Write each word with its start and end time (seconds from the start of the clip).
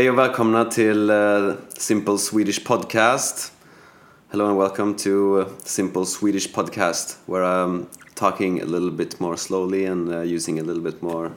Hej 0.00 0.10
och 0.10 0.18
välkomna 0.18 0.64
till 0.64 1.10
uh, 1.10 1.52
Simple 1.68 2.18
Swedish 2.18 2.66
Podcast. 2.66 3.52
Hello 4.30 4.46
and 4.46 4.58
welcome 4.58 4.94
to 4.94 5.10
uh, 5.10 5.46
Simple 5.64 6.06
Swedish 6.06 6.54
Podcast 6.54 7.16
where 7.26 7.44
I'm 7.44 7.86
talking 8.14 8.62
a 8.62 8.64
little 8.64 8.90
bit 8.90 9.20
more 9.20 9.36
slowly 9.36 9.86
and 9.86 10.08
uh, 10.08 10.34
using 10.34 10.58
a 10.58 10.62
little 10.62 10.82
bit 10.82 11.02
more 11.02 11.30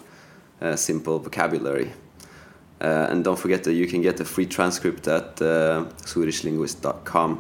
uh, 0.61 0.75
simple 0.75 1.19
vocabulary. 1.19 1.91
Uh, 2.81 3.11
and 3.11 3.23
don't 3.23 3.39
forget 3.39 3.63
that 3.63 3.73
you 3.73 3.87
can 3.87 4.01
get 4.01 4.19
a 4.19 4.25
free 4.25 4.45
transcript 4.45 5.07
at 5.07 5.41
uh, 5.41 5.83
swedishlinguist.com. 6.05 7.39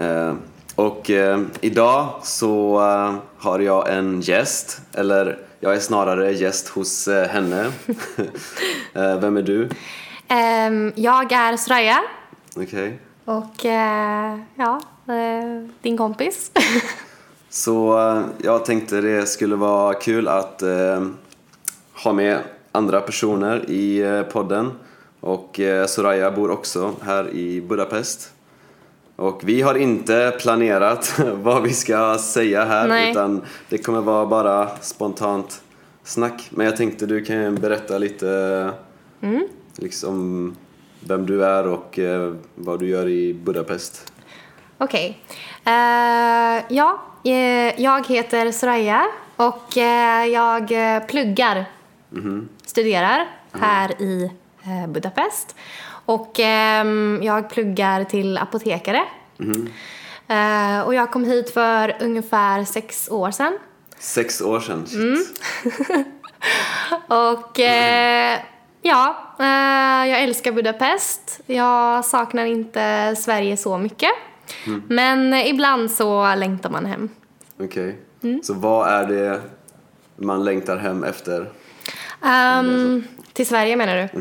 Uh, 0.00 0.34
och 0.74 1.10
uh, 1.10 1.42
idag 1.60 2.08
så 2.22 2.80
uh, 2.80 3.14
har 3.38 3.58
jag 3.58 3.92
en 3.92 4.20
gäst, 4.20 4.80
eller 4.92 5.45
jag 5.60 5.74
är 5.76 5.80
snarare 5.80 6.32
gäst 6.32 6.68
hos 6.68 7.08
uh, 7.08 7.22
henne. 7.22 7.72
Uh, 8.96 9.16
vem 9.20 9.36
är 9.36 9.42
du? 9.42 9.68
Ehm, 10.28 10.92
jag 10.96 11.32
är 11.32 11.56
Soraya 11.56 12.02
Okej. 12.56 12.98
och 13.24 13.64
eh, 13.64 14.38
ja, 14.54 14.80
eh, 15.08 15.68
din 15.82 15.96
kompis. 15.96 16.50
Så 17.50 17.98
eh, 17.98 18.24
jag 18.38 18.64
tänkte 18.64 19.00
det 19.00 19.26
skulle 19.26 19.56
vara 19.56 19.94
kul 19.94 20.28
att 20.28 20.62
eh, 20.62 21.06
ha 22.04 22.12
med 22.12 22.38
andra 22.72 23.00
personer 23.00 23.70
i 23.70 23.98
eh, 23.98 24.22
podden. 24.22 24.72
Och 25.20 25.60
eh, 25.60 25.86
Soraya 25.86 26.30
bor 26.30 26.50
också 26.50 26.94
här 27.02 27.30
i 27.30 27.60
Budapest. 27.60 28.32
Och 29.16 29.40
vi 29.44 29.62
har 29.62 29.74
inte 29.74 30.36
planerat 30.40 31.20
vad 31.34 31.62
vi 31.62 31.72
ska 31.72 32.18
säga 32.18 32.64
här 32.64 32.88
Nej. 32.88 33.10
utan 33.10 33.42
det 33.68 33.78
kommer 33.78 34.00
vara 34.00 34.26
bara 34.26 34.68
spontant 34.80 35.62
snack. 36.04 36.48
Men 36.50 36.66
jag 36.66 36.76
tänkte 36.76 37.06
du 37.06 37.24
kan 37.24 37.54
berätta 37.54 37.98
lite 37.98 38.70
liksom 39.76 40.56
vem 41.00 41.26
du 41.26 41.44
är 41.44 41.66
och 41.66 41.98
eh, 41.98 42.34
vad 42.54 42.80
du 42.80 42.88
gör 42.88 43.08
i 43.08 43.34
Budapest. 43.34 44.12
Okej. 44.78 45.20
Eh, 45.64 46.64
ja, 46.68 47.02
eh, 47.24 47.82
jag 47.82 48.06
heter 48.06 48.52
Soraya 48.52 49.06
och 49.36 49.76
jag 50.32 50.68
pluggar, 51.08 51.64
studerar 52.66 53.28
här 53.52 54.02
i 54.02 54.30
eh, 54.62 54.86
Budapest. 54.88 55.54
Och 56.06 56.40
ehm, 56.40 57.20
jag 57.22 57.50
pluggar 57.50 58.04
till 58.04 58.38
apotekare. 58.38 59.02
Eh, 60.28 60.80
och 60.80 60.94
jag 60.94 61.10
kom 61.10 61.24
hit 61.24 61.50
för 61.50 61.96
ungefär 62.00 62.64
sex 62.64 63.08
år 63.10 63.30
sedan. 63.30 63.58
Sex 63.98 64.40
år 64.40 64.60
sedan, 64.60 64.86
shit. 64.86 65.00
Mm. 65.00 66.04
Och 67.08 67.60
eh, 67.60 68.38
ja, 68.82 69.34
eh, 69.38 70.10
jag 70.10 70.22
älskar 70.22 70.52
Budapest. 70.52 71.40
Jag 71.46 72.04
saknar 72.04 72.44
inte 72.44 73.16
Sverige 73.16 73.56
så 73.56 73.78
mycket. 73.78 74.10
Men 74.88 75.32
eh, 75.32 75.48
ibland 75.48 75.90
så 75.90 76.34
längtar 76.34 76.70
man 76.70 76.86
hem. 76.86 77.08
Okej. 77.60 77.98
Mm. 78.22 78.42
Så 78.42 78.54
vad 78.54 78.88
är 78.88 79.06
det 79.06 79.40
man 80.16 80.44
längtar 80.44 80.76
hem 80.76 81.04
efter? 81.04 81.50
Ehm, 82.24 83.04
till 83.32 83.46
Sverige 83.46 83.76
menar 83.76 83.96
du? 83.96 84.20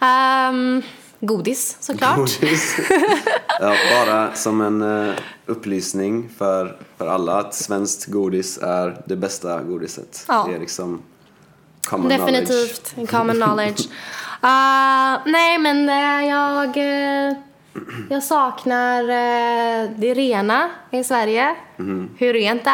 Ehm, 0.00 0.82
godis 1.20 1.76
såklart. 1.80 2.16
Godis? 2.16 2.76
ja, 3.60 3.74
bara 3.90 4.34
som 4.34 4.60
en 4.60 5.08
eh, 5.08 5.14
upplysning 5.46 6.28
för, 6.38 6.76
för 6.96 7.06
alla 7.06 7.38
att 7.38 7.54
svenskt 7.54 8.06
godis 8.06 8.58
är 8.58 9.02
det 9.06 9.16
bästa 9.16 9.62
godiset. 9.62 10.24
Ja. 10.28 10.46
Det 10.48 10.54
är 10.54 10.60
liksom 10.60 11.02
common 11.88 12.10
knowledge. 12.10 12.48
Definitivt, 12.48 13.10
common 13.10 13.36
knowledge. 13.36 13.88
Ah, 14.40 15.18
nej, 15.26 15.58
men 15.58 15.88
eh, 15.88 16.28
jag, 16.28 16.76
eh, 16.76 17.36
jag 18.10 18.22
saknar 18.22 19.02
det 19.98 20.14
rena 20.14 20.70
i 20.90 21.04
Sverige. 21.04 21.56
Hur 22.18 22.32
rent 22.32 22.64
det 22.64 22.70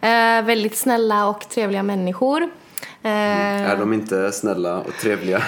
är. 0.00 0.42
Väldigt 0.42 0.76
snälla 0.76 1.26
och 1.26 1.48
trevliga 1.48 1.82
människor. 1.82 2.50
Eh, 3.06 3.70
Är 3.70 3.76
de 3.76 3.92
inte 3.92 4.32
snälla 4.32 4.78
och 4.78 4.92
trevliga 5.00 5.38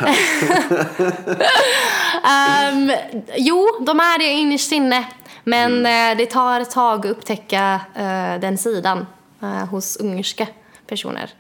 ehm, 2.25 2.93
jo, 3.37 3.67
de 3.81 4.01
är 4.01 4.19
det 4.19 4.25
innerst 4.25 4.73
inne. 4.73 5.05
Men 5.45 5.87
eh, 5.87 6.17
det 6.17 6.27
tar 6.27 6.61
ett 6.61 6.71
tag 6.71 7.07
att 7.07 7.13
upptäcka 7.13 7.81
eh, 7.95 8.41
den 8.41 8.59
sidan 8.59 9.07
eh, 9.43 9.49
hos 9.49 9.97
ungerska 9.97 10.47
personer. 10.87 11.31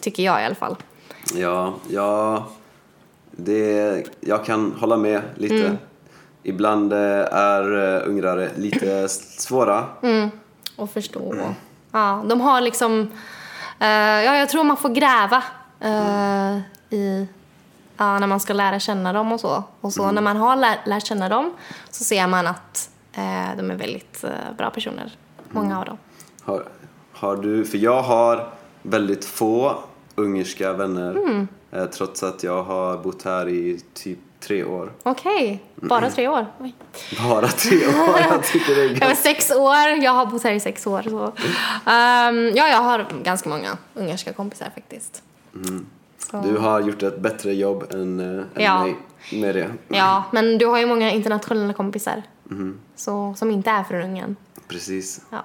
Tycker 0.00 0.22
jag 0.22 0.42
i 0.42 0.44
alla 0.44 0.54
fall. 0.54 0.76
ja, 1.34 1.74
ja 1.88 2.46
det, 3.30 4.04
jag 4.20 4.44
kan 4.44 4.72
hålla 4.80 4.96
med 4.96 5.22
lite. 5.34 5.54
Mm. 5.66 5.76
Ibland 6.42 6.92
är 6.92 8.02
ungrare 8.02 8.50
lite 8.56 9.08
svåra. 9.08 9.84
och 10.76 10.90
förstå. 10.90 11.34
Ja, 11.92 12.24
de 12.26 12.40
har 12.40 12.60
liksom... 12.60 13.00
eh, 13.78 13.88
ja, 14.24 14.36
jag 14.36 14.48
tror 14.48 14.64
man 14.64 14.76
får 14.76 14.88
gräva 14.88 15.42
eh, 15.86 16.58
i... 16.98 17.26
Ja, 17.96 18.18
när 18.18 18.26
man 18.26 18.40
ska 18.40 18.52
lära 18.52 18.78
känna 18.80 19.12
dem 19.12 19.32
och 19.32 19.40
så. 19.40 19.62
Och 19.80 19.92
så 19.92 20.10
när 20.12 20.22
man 20.22 20.36
har 20.36 20.56
lär, 20.56 20.78
lärt 20.86 21.06
känna 21.06 21.28
dem 21.28 21.52
så 21.90 22.04
ser 22.04 22.26
man 22.26 22.46
att 22.46 22.90
eh, 23.12 23.56
de 23.56 23.70
är 23.70 23.74
väldigt 23.74 24.24
eh, 24.24 24.30
bra 24.58 24.70
personer. 24.70 25.12
Många 25.50 25.78
av 25.78 25.84
dem. 25.84 25.98
Har, 26.42 26.64
har 27.12 27.36
du, 27.36 27.64
för 27.64 27.78
jag 27.78 28.02
har 28.02 28.48
väldigt 28.82 29.24
få 29.24 29.78
ungerska 30.14 30.72
vänner 30.72 31.10
Mm. 31.10 31.48
eh, 31.72 31.84
trots 31.84 32.22
att 32.22 32.42
jag 32.42 32.62
har 32.62 32.96
bott 32.98 33.22
här 33.22 33.48
i 33.48 33.80
typ 33.94 34.18
tre 34.40 34.64
år. 34.64 34.92
Okej, 35.02 35.62
bara 35.74 36.10
tre 36.10 36.28
år. 36.28 36.46
Oj. 36.60 36.74
Bara 37.28 37.48
tre 37.48 37.86
år, 37.86 38.20
jag 38.30 38.44
tycker 38.44 38.74
det 38.74 38.82
är 38.84 38.88
ganska... 38.94 39.16
sex 39.16 39.50
år, 39.50 39.86
jag 40.02 40.12
har 40.12 40.26
bott 40.26 40.44
här 40.44 40.52
i 40.52 40.60
sex 40.60 40.86
år. 40.86 41.02
Så. 41.02 41.24
Ehm, 41.90 42.52
ja, 42.54 42.68
jag 42.68 42.82
har 42.82 43.06
ganska 43.22 43.48
många 43.48 43.78
ungerska 43.94 44.32
kompisar 44.32 44.70
faktiskt. 44.74 45.22
Så. 46.30 46.40
Du 46.42 46.56
har 46.58 46.80
gjort 46.80 47.02
ett 47.02 47.20
bättre 47.20 47.54
jobb 47.54 47.84
än, 47.94 48.20
eh, 48.20 48.26
än 48.54 48.62
Ja. 48.62 48.82
mig 48.82 48.96
med 49.40 49.54
det. 49.54 49.70
Ja, 49.88 50.24
men 50.32 50.58
du 50.58 50.66
har 50.66 50.78
ju 50.78 50.86
många 50.86 51.10
internationella 51.10 51.72
kompisar. 51.72 52.22
Så, 52.96 53.34
som 53.36 53.50
inte 53.50 53.70
är 53.70 53.84
från 53.84 54.02
Ungern. 54.02 54.36
Precis. 54.68 55.20
Ja. 55.30 55.44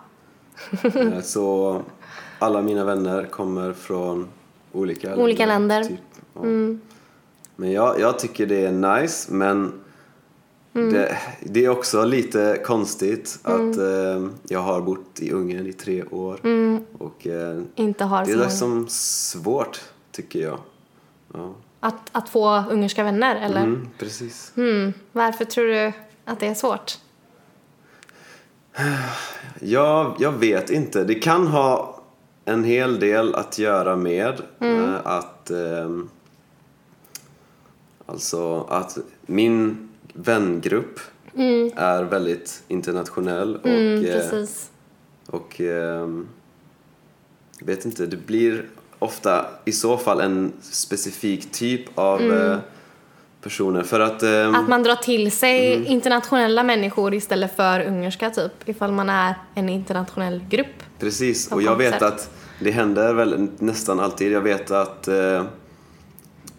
Eh, 0.83 1.21
Så 1.21 1.81
alla 2.39 2.61
mina 2.61 2.85
vänner 2.85 3.25
kommer 3.25 3.73
från 3.73 4.27
olika, 4.71 5.16
Olika 5.16 5.45
länder. 5.45 5.83
Typ. 5.83 6.00
Ja. 6.33 6.41
Men 7.55 7.71
jag, 7.71 8.00
jag 8.00 8.19
tycker 8.19 8.45
det 8.45 8.66
är 8.66 8.71
nice, 8.71 9.33
men 9.33 9.73
det, 10.73 11.17
det 11.44 11.66
är 11.66 11.69
också 11.69 12.05
lite 12.05 12.61
konstigt 12.66 13.39
att 13.44 13.77
eh, 13.77 14.27
jag 14.44 14.59
har 14.59 14.81
bott 14.81 15.19
i 15.19 15.31
Ungern 15.31 15.67
i 15.67 15.73
tre 15.73 16.03
år. 16.03 16.39
Och 16.97 17.27
eh, 17.27 17.61
Inte 17.75 18.03
har 18.03 18.25
det 18.25 18.31
är 18.31 18.35
liksom 18.38 18.88
svårt, 18.89 19.81
tycker 20.11 20.39
jag. 20.39 20.59
Ja. 21.33 21.53
Att, 21.79 22.09
att 22.11 22.29
få 22.29 22.63
ungerska 22.69 23.03
vänner, 23.03 23.35
eller? 23.35 23.61
Mm, 23.63 23.89
precis. 23.97 24.51
Hmm. 24.55 24.94
Varför 25.11 25.45
tror 25.45 25.66
du 25.66 25.91
att 26.25 26.39
det 26.39 26.47
är 26.47 26.53
svårt? 26.53 26.97
Ja, 29.59 30.16
jag 30.19 30.31
vet 30.31 30.69
inte. 30.69 31.03
Det 31.03 31.16
kan 31.16 31.47
ha 31.47 32.01
en 32.45 32.63
hel 32.63 33.00
del 33.00 33.35
att 33.35 33.59
göra 33.59 33.95
med 33.95 34.41
eh, 34.59 34.95
att 35.03 35.50
ehm, 35.51 36.09
alltså 38.05 38.63
att 38.69 38.97
min 39.25 39.89
vängrupp 40.13 41.00
är 41.75 42.03
väldigt 42.03 42.63
internationell 42.67 43.55
och, 43.55 43.66
Mm, 43.66 44.06
eh, 44.06 44.12
precis. 44.13 44.71
och 45.27 45.59
jag 45.59 46.25
vet 47.65 47.86
inte, 47.86 48.06
det 48.06 48.18
blir 48.18 48.65
ofta 49.01 49.45
i 49.65 49.71
så 49.71 49.98
fall 49.98 50.21
en 50.21 50.53
specifik 50.62 51.51
typ 51.51 51.81
av 51.95 52.21
eh, 52.21 52.57
personer 53.44 53.83
för 53.83 54.00
att 54.00 54.24
ehm, 54.24 54.56
Att 54.56 54.68
man 54.69 54.83
drar 54.83 54.95
till 54.95 55.31
sig 55.31 55.86
internationella 55.86 56.63
människor 56.63 57.13
istället 57.13 57.56
för 57.56 57.81
ungerska, 57.88 58.30
typ. 58.30 58.51
Ifall 58.69 58.92
man 58.92 59.09
är 59.09 59.36
en 59.56 59.69
internationell 59.69 60.42
grupp. 60.50 60.83
Precis, 61.00 61.48
Som 61.48 61.56
och 61.57 61.62
jag 61.62 61.75
vet 61.75 62.01
att 62.01 62.30
det 62.59 62.71
händer 62.71 63.13
väl 63.13 63.48
nästan 63.57 64.00
alltid. 64.00 64.31
Jag 64.31 64.42
vet 64.42 64.71
att 64.71 65.07
eh, 65.07 65.44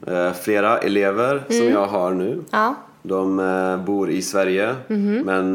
eh, 0.07 0.33
flera 0.43 0.79
elever 0.79 1.43
som 1.49 1.57
Mm. 1.57 1.73
jag 1.73 1.87
har 1.87 2.11
nu, 2.11 2.43
Ja. 2.51 2.75
de 3.03 3.37
bor 3.87 4.11
i 4.11 4.23
Sverige 4.23 4.75
Mhm. 4.89 5.23
men 5.27 5.55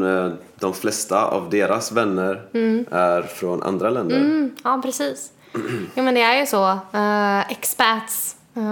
de 0.60 0.74
flesta 0.74 1.24
av 1.26 1.50
deras 1.50 1.92
vänner 1.92 2.42
är 2.90 3.22
från 3.22 3.62
andra 3.62 3.90
länder. 3.90 4.16
Mm, 4.16 4.50
ja, 4.64 4.80
precis. 4.84 5.32
Jo, 5.94 6.02
men 6.04 6.14
det 6.14 6.22
är 6.22 6.40
ju 6.40 6.46
så. 6.46 6.70
Uh, 6.94 7.50
expats 7.52 8.36
uh, 8.56 8.62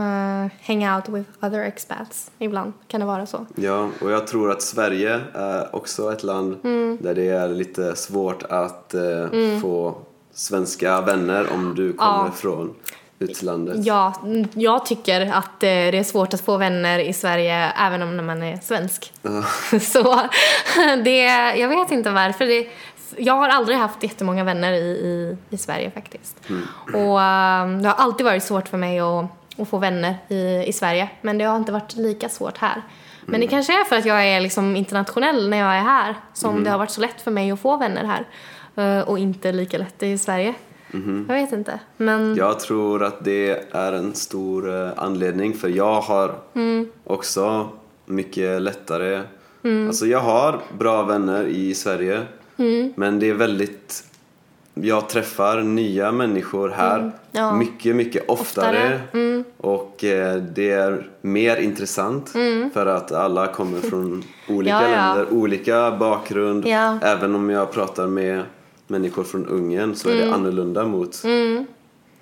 hang 0.67 0.89
out 0.95 1.09
with 1.09 1.31
other 1.45 1.61
expats. 1.61 2.31
Ibland 2.39 2.73
kan 2.89 3.01
det 3.01 3.07
vara 3.07 3.27
så. 3.27 3.47
Ja, 3.55 3.89
och 4.01 4.11
jag 4.11 4.27
tror 4.27 4.51
att 4.51 4.63
Sverige 4.63 5.21
är 5.35 5.77
också 5.77 6.13
ett 6.13 6.23
land 6.23 6.57
Mm. 6.65 6.99
där 7.01 7.15
det 7.15 7.29
är 7.29 7.49
lite 7.49 7.97
svårt 7.97 8.43
att 8.43 8.95
eh, 8.95 9.27
få 9.63 9.95
svenska 10.35 11.01
vänner 11.01 11.53
om 11.53 11.75
du 11.75 11.93
kommer 11.93 12.25
Ja. 12.27 12.31
från 12.37 12.75
utlandet? 13.19 13.77
Ja, 13.87 14.13
mm, 14.25 14.49
jag 14.55 14.87
tycker 14.87 15.21
att 15.21 15.63
eh, 15.63 15.69
det 15.69 15.99
är 15.99 16.05
svårt 16.05 16.35
att 16.35 16.41
få 16.41 16.57
vänner 16.57 16.99
i 16.99 17.13
Sverige 17.13 17.73
även 17.87 18.03
om 18.03 18.27
man 18.27 18.43
är 18.43 18.57
svensk. 18.63 19.13
Så 19.93 20.21
det, 21.05 21.23
jag 21.57 21.69
vet 21.69 21.91
inte 21.91 22.11
varför. 22.11 22.47
Det, 22.47 22.67
jag 23.17 23.35
har 23.35 23.49
aldrig 23.49 23.79
haft 23.79 24.03
jättemånga 24.03 24.45
vänner 24.45 24.73
i, 24.73 24.77
i, 24.87 25.37
i 25.51 25.57
Sverige 25.57 25.91
faktiskt. 25.91 26.37
Och 26.95 27.23
eh, 27.23 27.69
det 27.83 27.89
har 27.89 27.95
alltid 27.97 28.27
varit 28.27 28.43
svårt 28.43 28.69
för 28.69 28.79
mig 28.79 29.01
att, 29.01 29.25
att 29.59 29.69
få 29.69 29.79
vänner 29.79 30.15
i, 30.29 30.65
i 30.67 30.73
Sverige. 30.73 31.09
Men 31.23 31.39
det 31.39 31.45
har 31.45 31.57
inte 31.57 31.73
varit 31.73 31.97
lika 31.97 32.29
svårt 32.29 32.59
här. 32.59 32.83
Men 33.29 33.41
det 33.41 33.47
kanske 33.47 33.81
är 33.81 33.85
för 33.85 33.97
att 33.97 34.05
jag 34.05 34.27
är 34.27 34.41
liksom 34.41 34.77
internationell 34.77 35.49
när 35.49 35.57
jag 35.59 35.77
är 35.77 35.81
här 35.83 36.15
som 36.33 36.65
det 36.65 36.71
har 36.71 36.79
varit 36.79 36.91
så 36.91 37.01
lätt 37.01 37.21
för 37.21 37.31
mig 37.31 37.51
att 37.51 37.61
få 37.61 37.77
vänner 37.77 38.05
här. 38.05 38.25
Eh, 38.99 39.09
Och 39.09 39.19
inte 39.19 39.53
lika 39.53 39.79
lätt 39.79 40.03
i 40.03 40.19
Sverige. 40.19 40.55
Jag 41.29 41.35
vet 41.35 41.53
inte. 41.53 41.79
Men 41.97 42.37
Jag 42.37 42.61
tror 42.61 43.05
att 43.05 43.25
det 43.25 43.75
är 43.75 43.93
en 43.93 44.15
stor 44.15 44.83
eh, 44.85 44.91
anledning 44.97 45.55
för 45.55 45.69
jag 45.69 46.01
har 46.01 46.35
också 47.05 47.69
mycket 48.07 48.63
lättare 48.63 49.23
Alltså 49.89 50.07
jag 50.07 50.21
har 50.21 50.61
bra 50.79 51.03
vänner 51.03 51.45
i 51.45 51.75
Sverige 51.75 52.23
men 52.95 53.19
det 53.19 53.29
är 53.31 53.35
väldigt 53.35 54.05
jag 54.75 55.09
träffar 55.09 55.61
nya 55.63 56.13
människor 56.13 56.69
här 56.69 57.13
Ja. 57.33 57.55
mycket, 57.55 57.97
mycket 57.97 58.29
oftare, 58.29 59.01
och 59.57 60.05
eh, 60.05 60.37
det 60.37 60.71
är 60.71 61.11
mer 61.21 61.57
intressant 61.57 62.29
för 62.75 62.87
att 62.87 63.13
alla 63.13 63.47
kommer 63.47 63.81
från 63.81 64.25
olika 64.49 64.71
Ja, 64.75 64.83
ja. 64.83 64.89
länder, 65.15 65.33
olika 65.35 65.91
bakgrund. 65.91 66.67
Ja. 66.67 66.99
Även 67.03 67.35
om 67.35 67.51
jag 67.51 67.73
pratar 67.73 68.07
med 68.07 68.43
människor 68.87 69.25
från 69.25 69.47
Ungern 69.47 69.95
så 69.95 70.09
är 70.09 70.15
Mm. 70.15 70.29
det 70.29 70.35
annorlunda 70.35 70.85
mot 70.85 71.23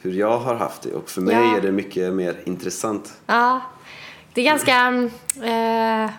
hur 0.00 0.12
jag 0.12 0.38
har 0.38 0.54
haft 0.54 0.82
det 0.82 0.92
och 0.92 1.10
för 1.10 1.20
mig 1.20 1.34
Ja. 1.34 1.56
är 1.56 1.60
det 1.60 1.72
mycket 1.72 2.12
mer 2.14 2.36
intressant. 2.44 3.12
Ja, 3.26 3.60
det 4.34 4.40
är 4.40 4.44
ganska... 4.44 4.88
Eh, 5.46 6.10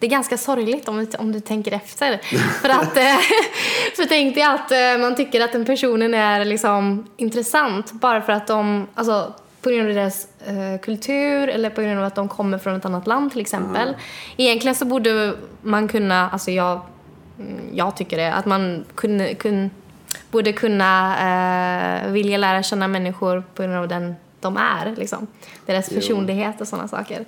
det 0.00 0.06
är 0.06 0.10
ganska 0.10 0.36
sorgligt 0.38 0.88
om, 0.88 0.96
du- 1.04 1.16
om 1.18 1.32
du 1.32 1.40
tänker 1.40 1.72
efter. 1.72 2.16
För 2.62 2.68
att... 2.68 2.96
Eh, 2.96 3.02
för 3.96 4.04
tänk 4.08 4.34
dig 4.34 4.44
att 4.44 4.72
eh, 4.72 4.98
man 5.00 5.16
tycker 5.16 5.40
att 5.40 5.52
den 5.52 5.64
personen 5.64 6.14
är 6.14 6.44
liksom 6.44 7.06
intressant 7.16 7.92
bara 7.92 8.22
för 8.22 8.32
att 8.32 8.46
de... 8.46 8.86
Alltså, 8.94 9.34
på 9.62 9.70
grund 9.70 9.88
av 9.88 9.94
deras 9.94 10.28
eh, 10.46 10.80
kultur 10.82 11.48
eller 11.48 11.70
på 11.70 11.82
grund 11.82 11.98
av 11.98 12.04
att 12.04 12.14
de 12.14 12.28
kommer 12.28 12.58
från 12.58 12.76
ett 12.76 12.84
annat 12.84 13.06
land 13.06 13.32
till 13.32 13.40
exempel. 13.40 13.96
Egentligen 14.36 14.74
så 14.74 14.84
borde 14.84 15.34
man 15.62 15.88
kunna... 15.88 16.30
Alltså 16.30 16.50
jag, 16.50 16.80
mm, 17.38 17.60
jag 17.72 17.96
tycker 17.96 18.16
det. 18.16 18.32
Att 18.34 18.46
man 18.46 18.84
kunde, 18.94 19.34
kun, 19.34 19.70
borde 20.30 20.52
kunna 20.52 21.16
eh, 22.04 22.10
vilja 22.10 22.38
lära 22.38 22.62
känna 22.62 22.88
människor 22.88 23.42
på 23.54 23.62
grund 23.62 23.76
av 23.76 23.88
den 23.88 24.14
de 24.40 24.56
är. 24.56 24.94
Liksom. 24.96 25.26
Deras 25.66 25.88
Jo. 25.90 25.94
personlighet 25.94 26.60
och 26.60 26.68
sådana 26.68 26.88
saker. 26.88 27.24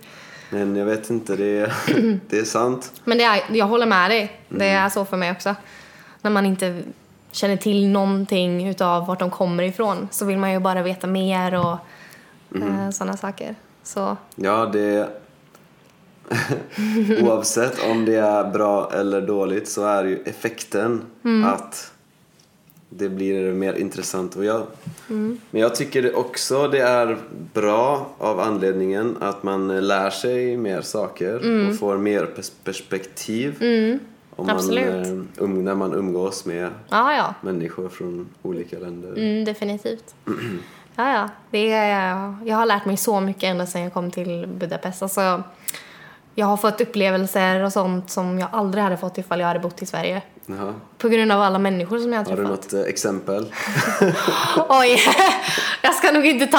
Men 0.52 0.76
jag 0.76 0.86
vet 0.86 1.10
inte, 1.10 1.36
det 1.36 1.58
är, 1.58 1.72
det 2.28 2.38
är 2.38 2.44
sant. 2.44 2.92
Men 3.04 3.18
det 3.18 3.24
är, 3.24 3.42
jag 3.52 3.66
håller 3.66 3.86
med 3.86 4.10
dig. 4.10 4.40
Det 4.48 4.68
är 4.68 4.88
så 4.88 5.04
för 5.04 5.16
mig 5.16 5.30
också. 5.30 5.54
När 6.22 6.30
man 6.30 6.46
inte 6.46 6.82
känner 7.30 7.56
till 7.56 7.88
någonting 7.88 8.68
utav 8.68 9.06
vart 9.06 9.18
de 9.18 9.30
kommer 9.30 9.62
ifrån 9.62 10.08
så 10.10 10.24
vill 10.24 10.38
man 10.38 10.52
ju 10.52 10.58
bara 10.58 10.82
veta 10.82 11.06
mer 11.06 11.54
och 11.54 11.76
eh, 12.56 12.90
sådana 12.90 13.16
saker. 13.16 13.54
Så 13.82 14.16
Ja, 14.34 14.66
det... 14.66 15.08
Oavsett 17.22 17.90
om 17.90 18.04
det 18.04 18.16
är 18.16 18.50
bra 18.50 18.90
eller 18.94 19.20
dåligt 19.20 19.68
så 19.68 19.84
är 19.84 20.04
ju 20.04 20.22
effekten 20.24 21.02
att 21.46 21.91
det 22.96 23.08
blir 23.08 23.52
mer 23.52 23.74
intressant. 23.74 24.36
Och 24.36 24.44
jag, 24.44 24.66
Men 25.06 25.38
jag 25.50 25.74
tycker 25.74 26.16
också 26.16 26.68
det 26.68 26.80
är 26.80 27.18
bra 27.54 28.08
av 28.18 28.40
anledningen 28.40 29.16
att 29.20 29.42
man 29.42 29.86
lär 29.88 30.10
sig 30.10 30.56
mer 30.56 30.80
saker 30.80 31.34
och 31.68 31.78
får 31.78 31.98
mer 31.98 32.26
pers- 32.36 32.52
perspektiv 32.64 33.56
om 34.36 34.46
man, 34.46 34.56
Absolut. 34.56 35.06
um, 35.38 35.64
när 35.64 35.74
man 35.74 35.94
umgås 35.94 36.44
med 36.44 36.70
ja, 36.88 37.14
ja. 37.14 37.34
människor 37.40 37.88
från 37.88 38.28
olika 38.42 38.78
länder. 38.78 39.08
Mm, 39.16 39.44
definitivt. 39.44 40.14
Ja, 40.96 41.12
ja. 41.12 41.28
Det 41.50 41.72
är, 41.72 42.34
jag 42.44 42.56
har 42.56 42.66
lärt 42.66 42.84
mig 42.84 42.96
så 42.96 43.20
mycket 43.20 43.42
ända 43.42 43.66
sedan 43.66 43.82
jag 43.82 43.92
kom 43.92 44.10
till 44.10 44.46
Budapest. 44.46 45.02
Alltså, 45.02 45.42
jag 46.34 46.46
har 46.46 46.56
fått 46.56 46.80
upplevelser 46.80 47.62
och 47.62 47.72
sånt 47.72 48.10
som 48.10 48.38
jag 48.38 48.48
aldrig 48.52 48.84
hade 48.84 48.96
fått 48.96 49.18
ifall 49.18 49.40
jag 49.40 49.46
hade 49.46 49.60
bott 49.60 49.82
i 49.82 49.86
Sverige. 49.86 50.22
Jaha. 50.46 50.74
På 50.98 51.08
grund 51.08 51.32
av 51.32 51.42
alla 51.42 51.58
människor 51.58 51.98
som 51.98 52.12
jag 52.12 52.20
har 52.20 52.24
Har 52.24 52.36
du 52.36 52.42
träffat. 52.46 52.72
något 52.72 52.72
eh, 52.72 52.80
exempel? 52.90 53.52
Oj, 54.68 54.98
jag 55.82 55.94
ska 55.94 56.10
nog 56.12 56.26
inte 56.26 56.46
ta, 56.46 56.58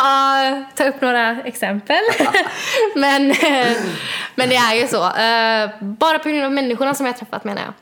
ta 0.75 0.83
upp 0.89 1.01
några 1.01 1.41
exempel. 1.41 2.01
men, 2.95 3.33
men 4.35 4.49
det 4.49 4.55
är 4.55 4.75
ju 4.75 4.87
så. 4.87 5.03
Eh, 5.05 5.69
Bara 5.97 6.19
på 6.19 6.29
grund 6.29 6.43
av 6.43 6.51
människorna 6.51 6.93
som 6.95 7.05
jag 7.05 7.13
har 7.13 7.17
träffat 7.19 7.43
menar 7.43 7.61
jag. 7.61 7.73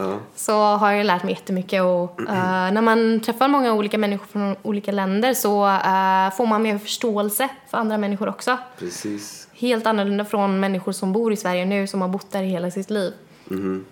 Ja. 0.00 0.18
Så 0.36 0.52
har 0.52 0.92
jag 0.92 1.06
lärt 1.06 1.22
mig 1.22 1.32
jättemycket 1.34 1.82
och 1.82 2.20
eh, 2.20 2.72
när 2.72 2.82
man 2.82 3.20
träffar 3.20 3.48
många 3.48 3.72
olika 3.72 3.98
människor 3.98 4.26
från 4.26 4.56
olika 4.62 4.92
länder 4.92 5.34
så 5.34 5.66
eh, 5.68 6.36
får 6.36 6.46
man 6.46 6.62
mer 6.62 6.78
förståelse 6.78 7.48
för 7.70 7.78
andra 7.78 7.98
människor 7.98 8.28
också. 8.28 8.58
Precis. 8.78 9.48
Helt 9.52 9.86
annorlunda 9.86 10.24
från 10.24 10.60
människor 10.60 10.92
som 10.92 11.12
bor 11.12 11.32
i 11.32 11.36
Sverige 11.36 11.64
nu 11.64 11.86
som 11.86 12.00
har 12.00 12.08
bott 12.08 12.30
där 12.30 12.42
hela 12.42 12.70
sitt 12.70 12.90
liv. 12.90 13.12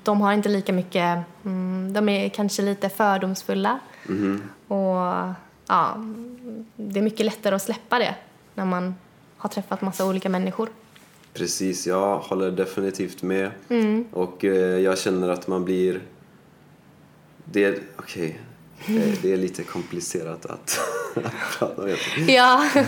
De 0.03 0.21
har 0.21 0.33
inte 0.33 0.49
lika 0.49 0.73
mycket, 0.73 1.19
mm, 1.45 1.93
de 1.93 2.09
är 2.09 2.29
kanske 2.29 2.63
lite 2.63 2.89
fördomsfulla. 2.89 3.79
Och 4.69 5.35
ja, 5.67 5.95
det 6.77 7.01
är 7.01 7.03
mycket 7.03 7.27
lättare 7.27 7.55
att 7.55 7.63
släppa 7.63 7.99
det 7.99 8.15
när 8.55 8.65
man 8.65 8.95
har 9.37 9.49
träffat 9.49 9.83
massa 9.83 10.07
olika 10.07 10.29
människor. 10.29 10.69
Precis, 11.35 11.87
jag 11.87 12.19
håller 12.19 12.51
definitivt 12.51 13.23
med. 13.23 13.51
Och 14.11 14.45
eh, 14.45 14.81
jag 14.81 14.99
känner 14.99 15.29
att 15.29 15.47
man 15.47 15.65
blir... 15.65 16.01
Det 17.45 17.65
är, 17.65 17.79
okej, 17.97 18.41
eh, 18.87 19.19
det 19.23 19.33
är 19.33 19.37
lite 19.37 19.63
komplicerat 19.63 20.47
att, 20.47 20.81
prata 21.59 21.83
om. 21.83 21.97
Ja. 22.29 22.69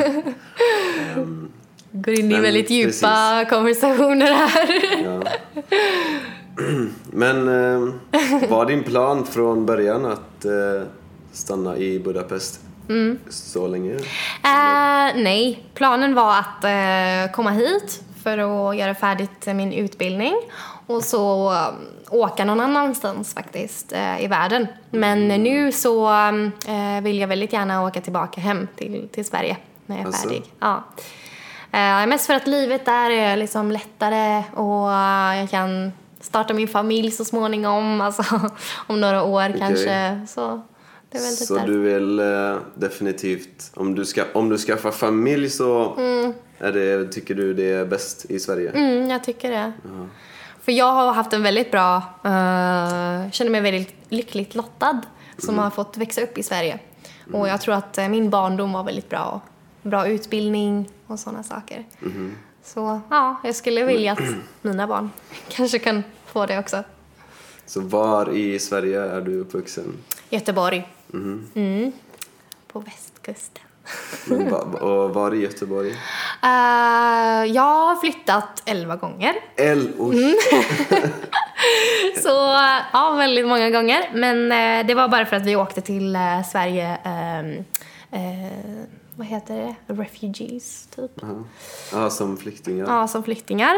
Går 1.92 2.14
in 2.14 2.30
i 2.30 2.32
men 2.32 2.42
väldigt 2.42 2.70
djupa 2.70 3.44
konversationer 3.50 4.32
här. 4.32 5.04
Ja. 5.04 5.22
Men 7.12 7.48
eh, 7.48 7.94
var 8.48 8.66
din 8.66 8.82
plan 8.82 9.26
från 9.26 9.66
början 9.66 10.04
att 10.04 10.44
eh, 10.44 10.82
stanna 11.32 11.76
i 11.76 11.98
Budapest 11.98 12.60
så 13.28 13.68
länge? 13.68 13.94
Eh, 13.94 15.16
nej, 15.16 15.64
planen 15.74 16.14
var 16.14 16.38
att 16.38 17.32
komma 17.32 17.50
hit 17.50 18.02
för 18.22 18.38
att 18.38 18.76
göra 18.76 18.94
färdigt 18.94 19.46
min 19.46 19.72
utbildning 19.72 20.34
och 20.86 21.04
så 21.04 21.52
eh, 21.52 21.68
åka 22.10 22.44
någon 22.44 22.60
annanstans 22.60 23.34
faktiskt 23.34 23.92
eh, 23.92 24.24
i 24.24 24.26
världen. 24.26 24.66
Men 24.90 25.28
nu 25.28 25.72
så 25.72 26.10
eh, 26.68 27.02
vill 27.02 27.18
jag 27.18 27.28
väldigt 27.28 27.52
gärna 27.52 27.84
åka 27.86 28.00
tillbaka 28.00 28.40
hem 28.40 28.68
till, 28.76 29.08
till 29.12 29.24
Sverige 29.24 29.56
när 29.86 29.96
jag 29.96 30.02
är 30.02 30.06
Alltså? 30.06 30.28
färdig. 30.28 30.42
Ja. 30.60 30.84
Eh, 31.72 32.06
mest 32.06 32.26
för 32.26 32.34
att 32.34 32.46
livet 32.46 32.84
där 32.84 33.10
är 33.10 33.36
liksom 33.36 33.70
lättare 33.70 34.42
och 34.54 34.90
jag 35.40 35.50
kan 35.50 35.92
starta 36.20 36.54
min 36.54 36.68
familj 36.68 37.10
så 37.10 37.24
småningom, 37.24 38.00
alltså 38.00 38.22
om 38.86 39.00
några 39.00 39.22
år 39.22 39.58
kanske. 39.58 40.26
Så 40.28 40.60
typ 41.12 41.20
Så 41.22 41.54
därför. 41.54 41.66
du 41.68 41.78
vill 41.80 42.18
eh, 42.20 42.56
definitivt, 42.74 43.70
om 43.74 43.94
du, 43.94 44.04
ska, 44.04 44.24
om 44.34 44.48
du 44.48 44.58
skaffar 44.58 44.90
familj 44.90 45.50
så 45.50 45.96
är 46.60 46.72
det, 46.72 47.12
tycker 47.12 47.34
du 47.34 47.54
det 47.54 47.72
är 47.72 47.84
bäst 47.84 48.30
i 48.30 48.40
Sverige? 48.40 48.70
Mm, 48.70 49.10
jag 49.10 49.24
tycker 49.24 49.50
det. 49.50 49.72
För 50.62 50.72
jag 50.72 50.92
har 50.92 51.12
haft 51.12 51.32
en 51.32 51.42
väldigt 51.42 51.70
bra, 51.70 51.96
uh, 51.96 53.30
känner 53.30 53.50
mig 53.50 53.60
väldigt 53.60 53.94
lyckligt 54.08 54.54
lottad 54.54 55.00
som 55.38 55.58
har 55.58 55.70
fått 55.70 55.96
växa 55.96 56.20
upp 56.20 56.38
i 56.38 56.42
Sverige. 56.42 56.78
Och 57.32 57.48
jag 57.48 57.60
tror 57.60 57.74
att 57.74 57.98
eh, 57.98 58.08
min 58.08 58.30
barndom 58.30 58.72
var 58.72 58.84
väldigt 58.84 59.08
bra. 59.08 59.40
Bra 59.82 60.08
utbildning 60.08 60.90
och 61.06 61.20
sådana 61.20 61.42
saker. 61.42 61.84
Så 62.64 63.00
ja, 63.10 63.36
jag 63.44 63.54
skulle 63.54 63.84
vilja 63.84 64.12
att 64.12 64.20
mina 64.62 64.86
barn 64.86 65.10
kanske 65.48 65.78
kan 65.78 66.02
få 66.26 66.46
det 66.46 66.58
också. 66.58 66.84
Så 67.66 67.80
var 67.80 68.30
i 68.36 68.58
Sverige 68.58 69.00
är 69.00 69.20
du 69.20 69.40
uppvuxen? 69.40 69.92
Göteborg. 70.30 70.88
Mm. 71.54 71.92
På 72.72 72.80
västkusten. 72.80 73.64
Men 74.24 74.50
va, 74.50 74.58
och 74.58 75.14
var 75.14 75.34
i 75.34 75.40
Göteborg? 75.40 75.90
Eh, 76.42 77.44
jag 77.54 77.62
har 77.62 78.00
flyttat 78.00 78.62
elva 78.64 78.96
gånger. 78.96 79.34
El. 79.56 79.92
Mm. 79.98 80.34
Så 82.22 82.28
ja, 82.92 83.14
väldigt 83.18 83.46
många 83.46 83.70
gånger. 83.70 84.10
Men 84.14 84.52
eh, 84.52 84.86
det 84.86 84.94
var 84.94 85.08
bara 85.08 85.26
för 85.26 85.36
att 85.36 85.46
vi 85.46 85.56
åkte 85.56 85.80
till 85.80 86.16
eh, 86.16 86.42
Sverige, 86.52 86.98
ehm, 87.04 87.64
eh, 88.10 88.52
vad 89.16 89.26
heter 89.26 89.56
det? 89.56 89.94
Refugees, 89.94 90.86
typ. 90.96 91.10
Ja. 91.20 91.28
Ja, 91.92 92.10
som 92.10 92.36
flyktingar. 92.36 92.86
Ja, 92.88 93.08
som 93.08 93.22
flyktingar. 93.24 93.74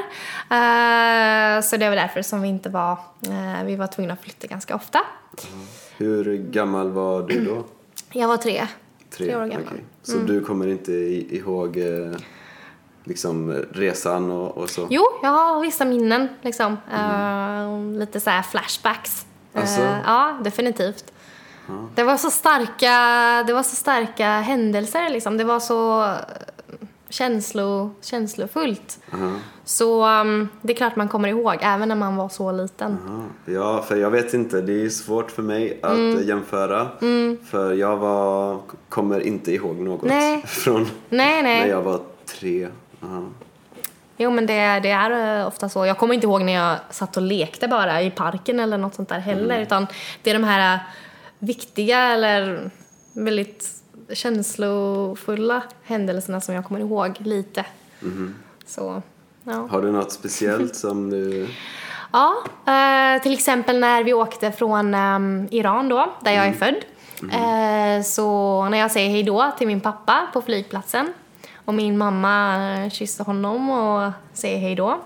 Eh, 0.51 1.61
så 1.63 1.77
det 1.77 1.89
var 1.89 1.97
därför 1.97 2.23
som 2.23 2.43
vi 2.43 2.49
inte 2.49 2.69
var, 2.69 2.93
eh, 3.29 3.65
vi 3.65 3.77
var 3.77 3.87
tvungna 3.87 4.13
att 4.13 4.23
flytta 4.23 4.47
ganska 4.47 4.75
ofta. 4.75 5.01
Hur 5.97 6.37
gammal 6.37 6.91
var 6.91 7.23
du 7.23 7.45
då? 7.45 7.65
Jag 8.13 8.29
var 8.29 8.37
tre. 8.37 8.67
Tre 9.17 9.37
år 9.37 9.47
gammal. 9.47 9.67
okej. 9.67 9.85
Så 10.03 10.17
du 10.19 10.45
kommer 10.45 10.67
inte 10.67 10.93
ihåg 10.93 11.77
eh, 11.77 12.13
liksom 13.05 13.53
resan 13.73 14.31
och, 14.31 14.57
och 14.59 14.71
så? 14.71 14.87
Jo, 14.91 15.03
jag 15.23 15.31
har 15.31 15.61
vissa 15.61 15.85
minnen 15.85 16.29
liksom. 16.43 16.77
Eh, 16.93 17.99
lite 17.99 18.21
så 18.21 18.31
här 18.31 18.43
flashbacks. 18.43 19.27
Eh, 19.55 19.61
Alltså? 19.61 19.81
ja, 20.07 20.39
definitivt. 20.45 21.13
Det 21.95 22.03
var 22.03 22.17
så 22.17 22.31
starka, 22.31 22.91
det 23.47 23.53
var 23.53 23.63
så 23.63 23.77
starka 23.77 24.27
händelser 24.29 25.11
liksom. 25.11 25.37
Det 25.37 25.45
var 25.45 25.61
så 25.61 26.03
eh, 26.05 26.15
känslo, 27.13 27.91
känslofullt. 28.01 28.99
Aha. 29.15 29.33
Så 29.65 30.07
um, 30.21 30.49
det 30.63 30.73
är 30.73 30.77
klart 30.77 30.97
man 30.97 31.09
kommer 31.09 31.29
ihåg, 31.29 31.57
även 31.61 31.89
när 31.89 31.95
man 31.97 32.17
var 32.17 32.29
så 32.29 32.53
liten. 32.53 32.99
Ja, 33.45 33.53
Ja, 33.53 33.83
för 33.83 33.97
jag 33.97 34.11
vet 34.11 34.35
inte. 34.35 34.61
Det 34.61 34.85
är 34.85 34.89
svårt 34.89 35.31
för 35.31 35.43
mig 35.43 35.79
att 35.83 35.93
Mm. 35.93 36.19
eh, 36.19 36.27
jämföra. 36.29 36.89
För 37.51 37.73
jag 37.73 37.97
var, 37.97 38.59
kommer 38.89 39.21
inte 39.21 39.53
ihåg 39.53 39.77
något 39.77 40.03
Nej. 40.09 40.43
från 40.47 40.89
Nej, 41.09 41.43
nej. 41.43 41.61
när 41.61 41.67
jag 41.69 41.83
var 41.83 42.01
tre. 42.27 42.69
Aha. 43.03 43.25
Jo, 44.17 44.31
men 44.31 44.47
det, 44.47 44.81
det 44.83 44.91
är 44.91 45.41
eh, 45.41 45.47
ofta 45.47 45.69
så. 45.69 45.87
Jag 45.87 45.99
kommer 45.99 46.15
inte 46.15 46.27
ihåg 46.27 46.43
när 46.43 46.53
jag 46.53 46.77
satt 46.91 47.17
och 47.17 47.23
lekte 47.23 47.69
bara 47.69 48.03
i 48.03 48.11
parken 48.11 48.61
eller 48.61 48.79
något 48.79 48.95
sånt 48.95 49.09
där 49.09 49.19
heller. 49.19 49.61
Utan 49.61 49.87
det 50.23 50.31
är 50.31 50.35
de 50.35 50.45
här 50.45 50.75
eh, 50.75 50.81
viktiga 51.39 51.99
eller 52.03 52.71
väldigt 53.13 53.69
känslofulla 54.13 55.63
händelserna 55.83 56.41
som 56.41 56.55
jag 56.55 56.65
kommer 56.65 56.81
ihåg 56.81 57.17
lite. 57.19 57.65
Så, 58.67 59.03
ja. 59.45 59.67
Har 59.71 59.83
du 59.83 59.93
något 59.93 60.13
speciellt 60.13 60.77
som 60.77 61.11
du... 61.11 61.49
Ja, 62.13 62.35
eh, 62.67 63.23
till 63.23 63.33
exempel 63.33 63.81
när 63.81 64.05
vi 64.05 64.13
åkte 64.13 64.53
från 64.53 64.95
ehm, 64.95 65.49
Iran 65.51 65.89
då, 65.89 66.13
där 66.21 66.33
jag 66.33 66.47
är 66.47 66.53
född. 66.53 66.85
Eh, 67.23 68.05
så 68.05 68.69
när 68.69 68.79
jag 68.79 68.91
säger 68.91 69.11
hej 69.11 69.23
då 69.23 69.53
till 69.59 69.67
min 69.67 69.81
pappa 69.81 70.29
på 70.33 70.43
flygplatsen 70.43 71.13
och 71.65 71.75
min 71.75 71.99
mamma 71.99 72.57
eh, 72.75 72.91
kysser 72.91 73.25
honom 73.25 73.71
och 73.71 74.13
säger 74.33 74.59
hej 74.59 74.75
då. 74.75 75.01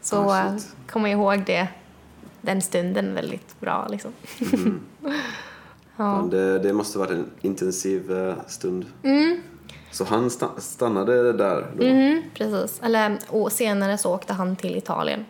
Så 0.00 0.34
eh, 0.34 0.56
shit. 0.56 0.76
kommer 0.90 1.08
jag 1.08 1.20
ihåg 1.20 1.44
det, 1.46 1.68
den 2.40 2.62
stunden 2.62 3.14
väldigt 3.14 3.60
bra 3.60 3.86
liksom. 3.90 4.12
Ja. 5.98 6.28
Det, 6.30 6.58
det 6.58 6.72
måste 6.72 6.98
varit 6.98 7.10
en 7.10 7.26
intensiv 7.40 8.12
eh, 8.12 8.34
stund. 8.46 8.86
Mm. 9.02 9.40
Så 9.90 10.04
han 10.04 10.28
sta- 10.28 10.58
stannade 10.60 11.32
där 11.32 11.66
då? 11.78 11.84
Mhm, 11.84 12.22
precis. 12.34 12.80
Eller, 12.82 13.18
och 13.28 13.52
senare 13.52 13.98
så 13.98 14.14
åkte 14.14 14.32
han 14.32 14.56
till 14.56 14.76
Italien. 14.76 15.24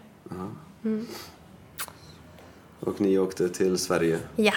Och 2.80 3.00
ni 3.00 3.18
åkte 3.18 3.48
till 3.48 3.78
Sverige, 3.78 4.18
Ja. 4.36 4.52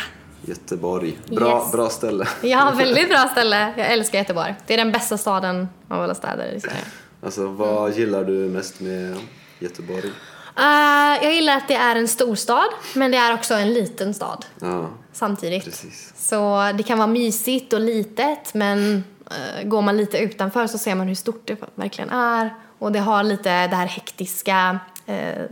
Göteborg. 0.45 1.17
Bra, 1.27 1.59
Yes. 1.63 1.71
bra 1.71 1.89
ställe. 1.89 2.27
Ja, 2.43 2.73
väldigt 2.77 3.09
bra 3.09 3.27
ställe. 3.31 3.73
Jag 3.77 3.91
älskar 3.93 4.17
Göteborg. 4.19 4.55
Det 4.67 4.73
är 4.73 4.77
den 4.77 4.91
bästa 4.91 5.17
staden 5.17 5.67
av 5.87 6.01
alla 6.01 6.15
städer 6.15 6.51
i 6.53 6.59
Sverige. 6.61 6.77
Alltså, 7.23 7.47
vad 7.47 7.85
Mm. 7.87 7.99
gillar 7.99 8.23
du 8.23 8.33
mest 8.49 8.79
med 8.81 9.15
Göteborg? 9.59 10.11
Eh, 10.57 11.23
jag 11.25 11.33
gillar 11.35 11.57
att 11.57 11.67
det 11.67 11.75
är 11.75 11.95
en 11.95 12.07
storstad, 12.07 12.69
men 12.95 13.11
det 13.11 13.17
är 13.17 13.33
också 13.33 13.53
en 13.53 13.73
liten 13.73 14.13
stad 14.13 14.45
Ja, 14.61 14.89
samtidigt. 15.13 15.63
precis. 15.65 16.13
Så 16.15 16.71
det 16.77 16.83
kan 16.83 16.97
vara 16.97 17.07
mysigt 17.07 17.73
och 17.73 17.79
litet, 17.79 18.53
men 18.53 19.03
eh, 19.31 19.67
går 19.67 19.81
man 19.81 19.97
lite 19.97 20.17
utanför 20.17 20.67
så 20.67 20.77
ser 20.77 20.95
man 20.95 21.07
hur 21.07 21.15
stort 21.15 21.47
det 21.47 21.57
verkligen 21.75 22.09
är. 22.09 22.55
Och 22.79 22.91
det 22.91 22.99
har 22.99 23.23
lite 23.23 23.67
det 23.67 23.75
här 23.75 23.87
hektiska 23.87 24.79
eh, 25.05 25.45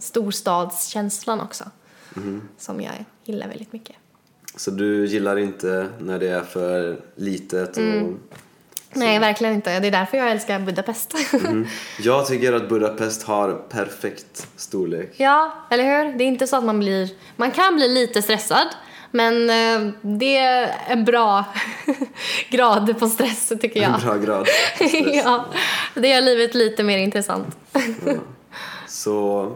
storstadskänslan 0.00 1.40
också, 1.40 1.64
som 2.58 2.80
jag 2.80 2.92
gillar 3.24 3.48
väldigt 3.48 3.72
mycket. 3.72 3.96
Så 4.56 4.70
du 4.70 5.06
gillar 5.06 5.38
inte 5.38 5.88
när 5.98 6.18
det 6.18 6.28
är 6.28 6.40
för 6.42 7.00
litet 7.16 7.76
och... 7.76 7.82
Mm. 7.82 8.18
Nej, 8.92 9.18
verkligen 9.18 9.54
inte. 9.54 9.80
Det 9.80 9.86
är 9.86 9.90
därför 9.90 10.16
jag 10.18 10.30
älskar 10.30 10.60
Budapest. 10.60 11.14
Mm. 11.34 11.66
Jag 12.00 12.26
tycker 12.26 12.52
att 12.52 12.68
Budapest 12.68 13.22
har 13.22 13.52
perfekt 13.52 14.46
storlek. 14.56 15.12
ja, 15.16 15.52
eller 15.70 15.84
hur? 15.84 16.18
Det 16.18 16.24
är 16.24 16.28
inte 16.28 16.46
så 16.46 16.56
att 16.56 16.64
man 16.64 16.78
blir... 16.78 17.08
Man 17.36 17.50
kan 17.50 17.76
bli 17.76 17.88
lite 17.88 18.22
stressad, 18.22 18.66
men 19.10 19.50
eh, 19.50 19.92
det 20.02 20.36
är 20.36 20.74
en 20.88 21.04
bra 21.04 21.44
grad 22.50 22.98
på 22.98 23.08
stress, 23.08 23.52
tycker 23.60 23.82
jag. 23.82 23.94
En 23.94 24.00
bra 24.06 24.16
grad. 24.16 24.46
ja, 25.24 25.44
det 25.94 26.08
gör 26.08 26.20
livet 26.20 26.54
lite 26.54 26.82
mer 26.82 26.98
intressant. 26.98 27.56
Så 28.88 29.52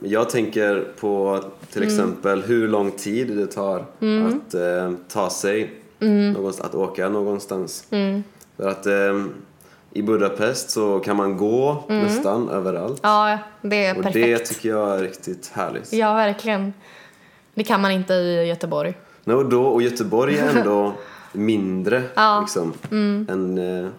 jag 0.00 0.30
tänker 0.30 0.92
på 1.00 1.44
till 1.72 1.82
Mm. 1.82 1.94
exempel 1.94 2.42
hur 2.42 2.68
lång 2.68 2.90
tid 2.90 3.36
det 3.36 3.46
tar 3.46 3.78
att 3.78 4.54
eh, 4.54 4.92
ta 5.08 5.30
sig 5.30 5.74
Mm. 6.00 6.32
någonstans, 6.32 6.68
att 6.68 6.74
åka 6.74 7.08
någonstans. 7.08 7.84
För 8.56 8.68
att 8.68 8.86
eh, 8.86 9.24
i 9.92 10.02
Budapest 10.02 10.70
så 10.70 10.98
kan 10.98 11.16
man 11.16 11.36
gå 11.36 11.82
nästan 11.88 12.48
överallt. 12.48 13.04
Mm. 13.04 13.14
Ja, 13.16 13.38
det 13.62 13.84
är 13.86 13.96
Och 13.96 14.02
perfekt. 14.02 14.26
det 14.26 14.38
tycker 14.38 14.68
jag 14.68 14.94
är 14.98 15.02
riktigt 15.02 15.50
härligt. 15.54 15.92
Ja, 15.92 16.14
verkligen. 16.14 16.72
Det 17.54 17.64
kan 17.64 17.80
man 17.80 17.90
inte 17.90 18.14
i 18.14 18.46
Göteborg. 18.46 18.94
Nej, 19.24 19.36
och, 19.36 19.44
då, 19.48 19.66
och 19.66 19.82
Göteborg 19.82 20.38
är 20.38 20.58
ändå 20.58 20.92
mindre 21.32 22.02
Ja. 22.14 22.32
Mm. 22.32 22.42
liksom, 22.44 22.72
än 23.28 23.58
eh, 23.84 23.90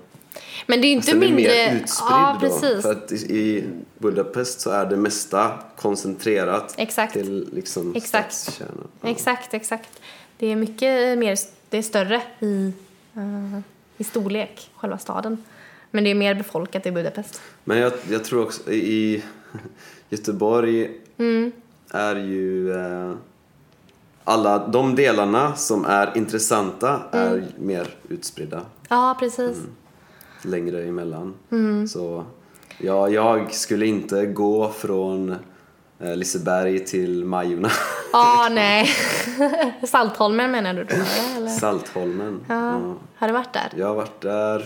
Men 0.67 0.81
det 0.81 0.87
är 0.87 0.89
ju 0.89 0.95
inte 0.95 1.11
Alltså, 1.11 1.15
mindre... 1.15 1.43
mer 1.51 1.75
utspridd 1.75 2.09
ja, 2.09 2.37
då. 2.41 2.47
precis. 2.47 2.81
För 2.81 2.91
att 2.91 3.11
i, 3.11 3.63
Budapest 3.97 4.61
så 4.61 4.69
är 4.69 4.85
det 4.85 4.97
mesta 4.97 5.51
koncentrerat 5.77 6.73
Exakt. 6.77 7.13
till 7.13 7.49
liksom 7.53 7.95
Exakt. 7.95 8.33
stadskärnan. 8.33 8.87
Exakt, 9.03 9.53
exakt. 9.53 9.89
Det 10.37 10.47
är 10.51 10.55
mycket 10.55 11.17
mer... 11.17 11.37
Det 11.69 11.77
är 11.77 11.81
större 11.81 12.21
i, 12.39 12.73
eh, 13.15 13.59
i 13.97 14.03
storlek, 14.03 14.71
själva 14.75 14.97
staden. 14.97 15.43
Men 15.91 16.03
det 16.03 16.09
är 16.11 16.15
mer 16.15 16.35
befolkat 16.35 16.85
i 16.85 16.91
Budapest. 16.91 17.41
Men 17.63 17.77
jag, 17.77 17.93
jag 18.09 18.23
tror 18.25 18.43
också 18.43 18.71
i 18.71 19.23
Göteborg 20.09 20.91
Mm. 21.17 21.51
är 21.91 22.15
ju 22.15 22.71
eh, 22.73 23.13
alla 24.23 24.67
de 24.67 24.95
delarna 24.95 25.55
som 25.55 25.85
är 25.85 26.17
intressanta 26.17 27.01
är 27.11 27.33
Mm. 27.33 27.45
mer 27.57 27.87
utspridda 28.09 28.61
Ja, 28.89 29.15
precis. 29.19 29.57
längre 30.41 30.83
emellan. 30.83 31.33
Mm. 31.51 31.87
Så 31.87 32.25
ja, 32.77 33.09
jag 33.09 33.53
skulle 33.53 33.85
inte 33.85 34.25
gå 34.25 34.69
från 34.71 35.35
Liseberg 35.99 36.85
till 36.85 37.25
Majorna. 37.25 37.69
Ja, 38.13 38.47
nej. 38.51 38.89
Saltholmen 39.87 40.51
menar 40.51 40.73
du 40.73 40.83
då? 40.83 40.95
Eller? 41.37 41.49
Saltholmen. 41.49 42.45
Ja. 42.47 42.55
Ja. 42.55 42.95
Har 43.15 43.27
du 43.27 43.33
varit 43.33 43.53
där? 43.53 43.71
Jag 43.75 43.87
har 43.87 43.95
varit 43.95 44.21
där 44.21 44.65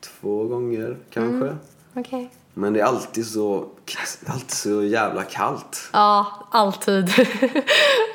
två 0.00 0.44
gånger 0.44 0.96
kanske. 1.10 1.46
Mm. 1.46 1.58
Okej. 1.94 2.30
Men 2.54 2.72
det 2.72 2.80
är 2.80 2.84
alltid 2.84 3.26
så, 3.26 3.66
alltid 4.26 4.50
så 4.50 4.82
jävla 4.82 5.22
kallt. 5.22 5.88
Ja, 5.92 6.26
alltid. 6.50 7.06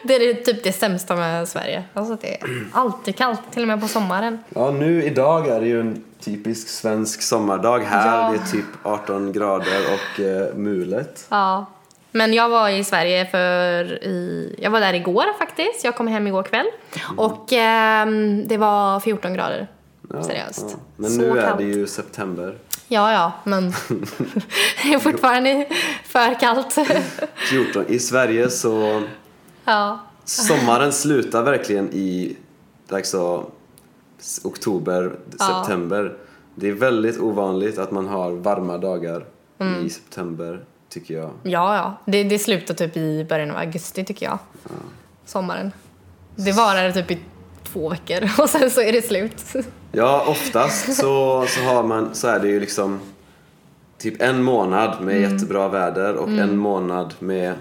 det 0.03 0.15
är 0.15 0.43
typ 0.43 0.63
det 0.63 0.71
sämsta 0.73 1.15
med 1.15 1.47
Sverige. 1.47 1.83
Alltså 1.93 2.17
det 2.21 2.41
är 2.41 2.67
alltid 2.71 3.15
kallt, 3.15 3.41
till 3.51 3.61
och 3.61 3.67
med 3.67 3.81
på 3.81 3.87
sommaren. 3.87 4.39
Ja, 4.49 4.71
nu 4.71 5.03
idag 5.03 5.47
är 5.47 5.59
det 5.61 5.67
ju 5.67 5.79
en 5.79 6.03
typisk 6.19 6.67
svensk 6.67 7.21
sommardag 7.21 7.79
här. 7.79 8.23
Ja. 8.23 8.31
Det 8.31 8.37
är 8.37 8.51
typ 8.51 8.65
18 8.83 9.31
grader 9.31 9.81
och 9.93 10.19
eh, 10.19 10.55
mulet. 10.55 11.25
Ja. 11.29 11.65
Men 12.15 12.33
jag 12.33 12.49
var 12.49 12.69
i 12.69 12.83
Sverige 12.83 13.25
för 13.25 14.03
i, 14.03 14.55
jag 14.61 14.71
var 14.71 14.79
där 14.79 14.93
igår 14.93 15.25
faktiskt. 15.39 15.83
Jag 15.83 15.95
kom 15.95 16.07
hem 16.07 16.27
igår 16.27 16.43
kväll. 16.43 16.65
Och 17.17 17.53
ehm, 17.53 18.47
det 18.47 18.57
var 18.57 18.99
14 18.99 19.33
grader. 19.33 19.67
Ja, 20.13 20.23
Seriöst. 20.23 20.65
ja. 20.71 20.77
Men 20.95 21.09
Så 21.11 21.21
nu 21.21 21.29
är 21.39 21.41
kallt. 21.41 21.57
det 21.57 21.63
ju 21.63 21.87
september. 21.87 22.57
Ja, 22.87 23.11
ja, 23.13 23.31
men 23.43 23.63
det 24.83 24.93
är 24.93 24.99
fortfarande 24.99 25.67
för 26.03 26.39
kallt. 26.39 26.77
14. 27.49 27.85
I 27.87 27.99
Sverige 27.99 28.49
så 28.49 29.01
ja. 29.65 29.99
sommaren 30.23 30.91
slutar 30.93 31.43
verkligen 31.43 31.89
i 31.93 32.35
alltså, 32.89 33.45
oktober, 34.43 35.11
Ja. 35.39 35.45
september. 35.63 36.13
Det 36.55 36.67
är 36.67 36.73
väldigt 36.73 37.19
ovanligt 37.19 37.77
att 37.77 37.91
man 37.91 38.07
har 38.07 38.31
varma 38.31 38.77
dagar 38.77 39.25
Mm. 39.59 39.85
i 39.85 39.89
september, 39.89 40.59
tycker 40.99 41.13
jag. 41.13 41.29
Ja, 41.43 41.75
ja. 41.75 41.97
Det, 42.05 42.23
det 42.23 42.39
slutar 42.39 42.73
typ 42.73 42.97
i 42.97 43.25
början 43.29 43.51
av 43.51 43.57
augusti 43.57 44.03
tycker 44.05 44.25
jag. 44.25 44.37
Sommaren. 45.25 45.71
Det 46.35 46.51
varar 46.51 46.91
typ 46.91 47.11
i 47.11 47.19
två 47.63 47.89
veckor 47.89 48.29
och 48.41 48.49
sen 48.49 48.71
så 48.71 48.81
är 48.81 48.91
det 48.91 49.01
slut. 49.01 49.43
Ja, 49.91 50.25
oftast 50.27 50.95
så, 50.95 51.45
så, 51.47 51.61
har 51.61 51.83
man, 51.83 52.15
så 52.15 52.27
är 52.27 52.39
det 52.39 52.47
ju 52.47 52.59
liksom 52.59 52.99
typ 53.97 54.21
en 54.21 54.43
månad 54.43 55.01
med 55.01 55.15
Mm. 55.17 55.31
jättebra 55.33 55.67
väder 55.67 56.15
och 56.15 56.29
en 56.29 56.57
månad 56.57 57.13
med, 57.19 57.53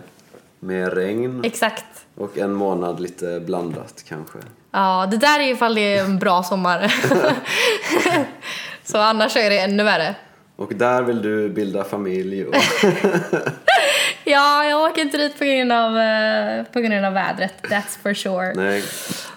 med 0.60 0.92
regn 0.92 1.44
Exakt. 1.44 1.84
och 2.16 2.38
en 2.38 2.52
månad 2.54 3.00
lite 3.00 3.40
blandat 3.40 4.04
kanske. 4.08 4.38
Ja, 4.70 5.06
det 5.10 5.16
där 5.16 5.40
är 5.40 5.52
ifall 5.52 5.74
det 5.74 5.96
är 5.96 6.04
en 6.04 6.18
bra 6.18 6.42
sommar. 6.42 6.94
så 8.84 8.98
annars 8.98 9.36
är 9.36 9.50
det 9.50 9.58
ännu 9.58 9.82
värre. 9.84 10.14
Och 10.56 10.74
där 10.74 11.02
vill 11.02 11.22
du 11.22 11.48
bilda 11.48 11.84
familj 11.84 12.44
och 12.46 12.54
Ja, 14.24 14.64
jag 14.64 14.90
åker 14.90 15.02
inte 15.02 15.16
dit 15.16 15.38
på 15.38 15.44
grund 15.44 15.72
av, 15.72 15.98
eh, 15.98 16.64
på 16.64 16.80
grund 16.80 17.06
av 17.06 17.12
vädret. 17.12 17.54
That's 17.62 17.98
for 18.02 18.14
sure. 18.14 18.54
nej, 18.54 18.84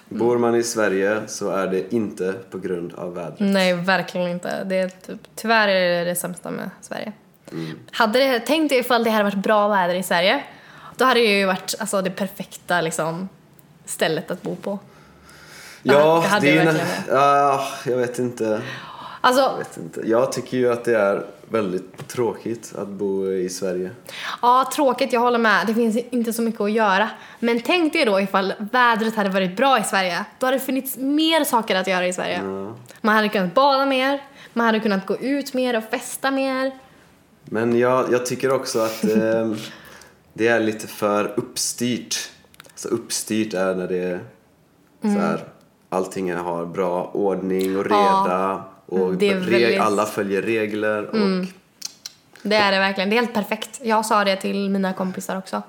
Bor 0.08 0.38
man 0.38 0.54
i 0.54 0.62
Sverige 0.62 1.20
så 1.26 1.50
är 1.50 1.66
det 1.66 1.94
inte 1.94 2.34
på 2.50 2.58
grund 2.58 2.94
av 2.94 3.14
vädret. 3.14 3.36
Nej, 3.38 3.74
verkligen 3.74 4.28
inte. 4.28 4.64
Det 4.64 4.76
är 4.76 4.88
typ, 4.88 5.20
tyvärr 5.34 5.68
är 5.68 5.98
det 5.98 6.04
det 6.04 6.14
sämsta 6.14 6.50
med 6.50 6.70
Sverige. 6.80 7.12
Hade 7.90 8.18
det, 8.18 8.40
tänk 8.40 8.70
dig 8.70 8.78
ifall 8.78 9.04
det 9.04 9.10
hade 9.10 9.24
varit 9.24 9.34
bra 9.34 9.68
väder 9.68 9.94
i 9.94 10.02
Sverige. 10.02 10.44
Då 10.96 11.04
hade 11.04 11.20
det 11.20 11.38
ju 11.38 11.46
varit 11.46 11.74
alltså, 11.78 12.02
det 12.02 12.10
perfekta 12.10 12.80
liksom, 12.80 13.28
stället 13.84 14.30
att 14.30 14.42
bo 14.42 14.56
på. 14.56 14.78
Ja, 15.82 16.20
det 16.22 16.28
hade 16.28 16.46
det 16.46 16.58
är 16.58 16.64
verkligen 16.64 16.86
ja, 17.08 17.68
jag 17.86 17.96
vet 17.96 18.18
inte. 18.18 18.60
Alltså, 19.20 19.42
Jag 19.42 19.58
vet 19.58 19.76
inte. 19.76 20.00
Jag 20.04 20.32
tycker 20.32 20.56
ju 20.56 20.72
att 20.72 20.84
det 20.84 20.96
är 20.98 21.26
väldigt 21.50 22.08
tråkigt 22.08 22.72
att 22.78 22.88
bo 22.88 23.32
i 23.32 23.48
Sverige. 23.48 23.90
ja, 24.42 24.70
tråkigt, 24.74 25.12
jag 25.12 25.20
håller 25.20 25.38
med. 25.38 25.66
Det 25.66 25.74
finns 25.74 25.96
inte 26.10 26.32
så 26.32 26.42
mycket 26.42 26.60
att 26.60 26.72
göra. 26.72 27.08
Men 27.38 27.60
tänk 27.60 27.92
dig 27.92 28.04
då 28.04 28.20
ifall 28.20 28.52
vädret 28.58 29.16
hade 29.16 29.30
varit 29.30 29.56
bra 29.56 29.78
i 29.78 29.84
Sverige. 29.84 30.24
Då 30.38 30.46
hade 30.46 30.56
det 30.58 30.64
funnits 30.64 30.96
mer 30.96 31.44
saker 31.44 31.76
att 31.76 31.86
göra 31.86 32.06
i 32.06 32.12
Sverige. 32.12 32.40
Man 33.00 33.14
hade 33.14 33.28
kunnat 33.28 33.54
bada 33.54 33.86
mer, 33.86 34.22
man 34.52 34.66
hade 34.66 34.80
kunnat 34.80 35.06
gå 35.06 35.16
ut 35.16 35.54
mer 35.54 35.76
och 35.76 35.84
festa 35.84 36.30
mer. 36.30 36.72
Men 37.44 37.78
jag, 37.78 38.12
jag 38.12 38.26
tycker 38.26 38.52
också 38.52 38.78
att 38.80 39.04
eh, 39.16 39.52
det 40.32 40.48
är 40.48 40.60
lite 40.60 40.86
för 40.86 41.32
uppstyrt. 41.36 42.16
Så 42.74 42.88
uppstyrt 42.88 43.54
är 43.54 43.74
när 43.74 43.88
det 43.88 43.98
är 43.98 44.20
Mm. 45.02 45.16
så 45.16 45.22
här, 45.22 45.44
allting 45.88 46.34
har 46.34 46.66
bra 46.66 47.10
ordning 47.14 47.78
och 47.78 47.86
Ja, 47.90 47.94
reda. 47.96 48.64
Och 48.88 49.14
det 49.14 49.28
är 49.28 49.34
reg- 49.34 49.40
väldigt- 49.50 49.74
Mm. 49.74 49.86
alla 49.86 50.06
följer 50.06 50.42
regler. 50.42 51.06
Och, 51.06 51.46
Det 52.42 52.56
är 52.56 52.72
det 52.72 52.78
verkligen. 52.78 53.10
Det 53.10 53.16
är 53.16 53.20
helt 53.20 53.34
perfekt. 53.34 53.80
Jag 53.82 54.06
sa 54.06 54.24
det 54.24 54.36
till 54.36 54.70
mina 54.70 54.92
kompisar 54.92 55.38
också. 55.38 55.62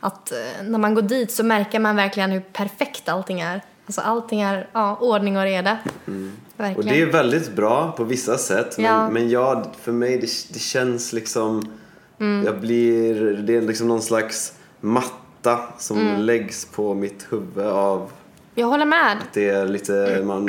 Att 0.00 0.32
eh, 0.32 0.64
när 0.64 0.78
man 0.78 0.94
går 0.94 1.02
dit 1.02 1.30
så 1.32 1.44
märker 1.44 1.78
man 1.78 1.96
verkligen 1.96 2.30
hur 2.30 2.40
perfekt 2.40 3.08
allting 3.08 3.40
är. 3.40 3.62
Alltså 3.86 4.00
allting 4.00 4.40
är 4.40 4.68
ja, 4.72 4.96
ordning 5.00 5.36
och 5.36 5.42
reda. 5.42 5.78
och 6.04 6.12
Verkligen. 6.56 6.94
det 6.94 7.02
är 7.02 7.06
väldigt 7.06 7.52
bra 7.52 7.92
på 7.92 8.04
vissa 8.04 8.38
sätt. 8.38 8.76
Men, 8.78 8.86
Ja. 8.86 9.10
men 9.10 9.30
jag, 9.30 9.66
för 9.82 9.92
mig 9.92 10.10
det, 10.18 10.28
det 10.54 10.58
känns 10.58 11.12
liksom... 11.12 11.72
Mm. 12.20 12.46
Jag 12.46 12.60
blir... 12.60 13.32
Det 13.32 13.56
är 13.56 13.62
liksom 13.62 13.88
någon 13.88 14.02
slags 14.02 14.52
matta 14.80 15.58
som 15.78 15.98
Mm. 15.98 16.20
läggs 16.20 16.64
på 16.64 16.94
mitt 16.94 17.26
huvud 17.30 17.66
av 17.66 18.10
Jag 18.54 18.66
håller 18.66 18.84
med. 18.86 19.16
det 19.32 19.48
är 19.48 19.66
lite... 19.66 20.22
Man, 20.24 20.46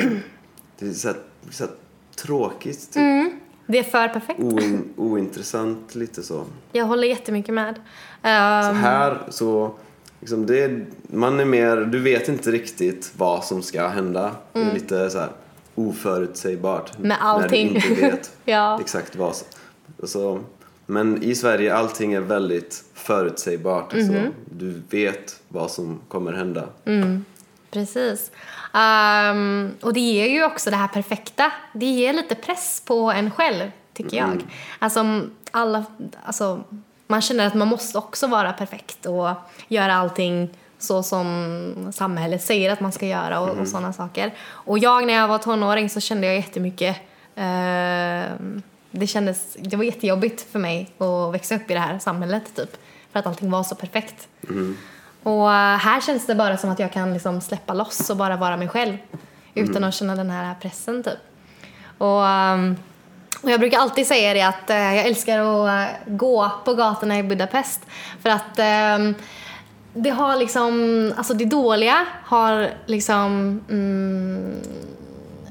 det 0.78 0.86
är 0.86 0.92
så 0.92 1.08
här, 1.08 1.16
så 1.50 1.64
här 1.64 1.72
tråkigt, 2.22 2.80
typ. 2.92 2.96
Mm. 2.96 3.30
Det 3.66 3.78
är 3.78 3.82
för 3.82 4.08
perfekt. 4.08 4.40
Oin, 4.40 4.88
ointressant 4.96 5.94
lite 5.94 6.22
så. 6.22 6.44
Jag 6.72 6.84
håller 6.84 7.08
jättemycket 7.08 7.54
med. 7.54 7.74
Så 7.74 8.70
Um, 8.70 8.76
här 8.76 9.18
så, 9.28 9.74
liksom 10.20 10.46
det, 10.46 10.62
är- 10.62 10.86
man 11.02 11.40
är 11.40 11.44
mer, 11.44 11.76
du 11.76 11.98
vet 12.00 12.28
inte 12.28 12.50
riktigt 12.50 13.12
vad 13.16 13.44
som 13.44 13.62
ska 13.62 13.86
hända. 13.88 14.30
Det 14.52 14.60
är 14.60 14.72
lite 14.74 15.10
så 15.10 15.18
här 15.18 15.28
oförutsägbart. 15.74 16.96
Mm. 16.96 17.08
Med 17.08 17.16
allting. 17.20 17.72
När 17.72 17.80
du 17.80 17.88
inte 17.88 18.02
vet 18.02 18.32
Ja. 18.44 18.80
exakt 18.80 19.16
vad 19.16 19.36
som, 19.36 19.46
så, 20.08 20.40
Men 20.86 21.22
i 21.22 21.34
Sverige 21.34 21.74
allting 21.74 22.12
är 22.12 22.20
väldigt 22.20 22.84
förutsägbart. 22.94 23.94
Mhm. 23.94 24.06
Så 24.06 24.14
du 24.58 24.82
vet 24.90 25.40
vad 25.48 25.70
som 25.70 26.00
kommer 26.08 26.32
hända. 26.32 26.68
Mm. 26.84 27.24
Precis. 27.70 28.30
Ehm, 28.74 29.74
och 29.80 29.92
det 29.92 30.00
ger 30.00 30.26
ju 30.28 30.44
också 30.44 30.70
det 30.70 30.76
här 30.76 30.88
perfekta. 30.88 31.52
Det 31.72 31.86
ger 31.86 32.12
lite 32.12 32.34
press 32.34 32.82
på 32.86 33.12
en 33.12 33.30
själv, 33.30 33.70
tycker 33.94 34.16
jag. 34.16 34.42
Alltså, 34.78 35.22
alla, 35.50 35.84
alltså, 36.24 36.64
man 37.06 37.20
känner 37.22 37.46
att 37.46 37.54
man 37.54 37.68
måste 37.68 37.98
också 37.98 38.26
vara 38.26 38.52
perfekt 38.52 39.06
och 39.06 39.30
göra 39.68 39.94
allting 39.94 40.50
så 40.78 41.02
som 41.02 41.92
samhället 41.94 42.42
säger 42.42 42.72
att 42.72 42.80
man 42.80 42.92
ska 42.92 43.06
göra 43.06 43.40
och, 43.40 43.48
och 43.48 43.68
sådana 43.68 43.92
saker. 43.92 44.32
Och 44.48 44.78
jag 44.78 45.06
när 45.06 45.14
jag 45.14 45.28
var 45.28 45.38
tonåring 45.38 45.90
så 45.90 46.00
kände 46.00 46.26
jag 46.26 46.36
jättemycket 46.36 46.96
ehm, 47.34 48.62
det 48.90 49.06
kändes, 49.06 49.56
det 49.60 49.76
var 49.76 49.84
jättejobbigt 49.84 50.52
för 50.52 50.58
mig 50.58 50.90
att 50.98 51.34
växa 51.34 51.56
upp 51.56 51.70
i 51.70 51.74
det 51.74 51.80
här 51.80 51.98
samhället 51.98 52.56
typ. 52.56 52.76
För 53.12 53.18
att 53.18 53.26
allting 53.26 53.50
var 53.50 53.62
så 53.62 53.74
perfekt. 53.74 54.28
Och 55.22 55.52
eh, 55.52 55.76
här 55.76 56.00
känns 56.00 56.26
det 56.26 56.34
bara 56.34 56.56
som 56.56 56.70
att 56.70 56.78
jag 56.78 56.92
kan 56.92 57.12
liksom 57.12 57.40
släppa 57.40 57.74
loss 57.74 58.10
och 58.10 58.16
bara 58.16 58.36
vara 58.36 58.56
mig 58.56 58.68
själv. 58.68 58.96
Utan 59.54 59.84
att 59.84 59.94
känna 59.94 60.16
den 60.16 60.30
här 60.30 60.54
pressen 60.54 61.02
typ. 61.02 61.18
Och, 61.98 62.26
ehm, 62.26 62.76
och 63.42 63.50
jag 63.50 63.60
brukar 63.60 63.78
alltid 63.78 64.06
säga 64.06 64.34
det 64.34 64.42
att 64.42 64.70
eh, 64.70 64.94
jag 64.94 65.06
älskar 65.06 65.38
att 65.38 65.88
eh, 65.88 65.96
gå 66.06 66.50
på 66.64 66.74
gatorna 66.74 67.18
i 67.18 67.22
Budapest. 67.22 67.80
För 68.22 68.30
att 68.30 68.58
ehm, 68.58 69.14
det 69.94 70.10
har 70.10 70.36
liksom, 70.36 71.12
alltså 71.16 71.34
det 71.34 71.44
dåliga 71.44 72.06
har 72.24 72.70
liksom, 72.86 73.60
mm, 73.70 74.54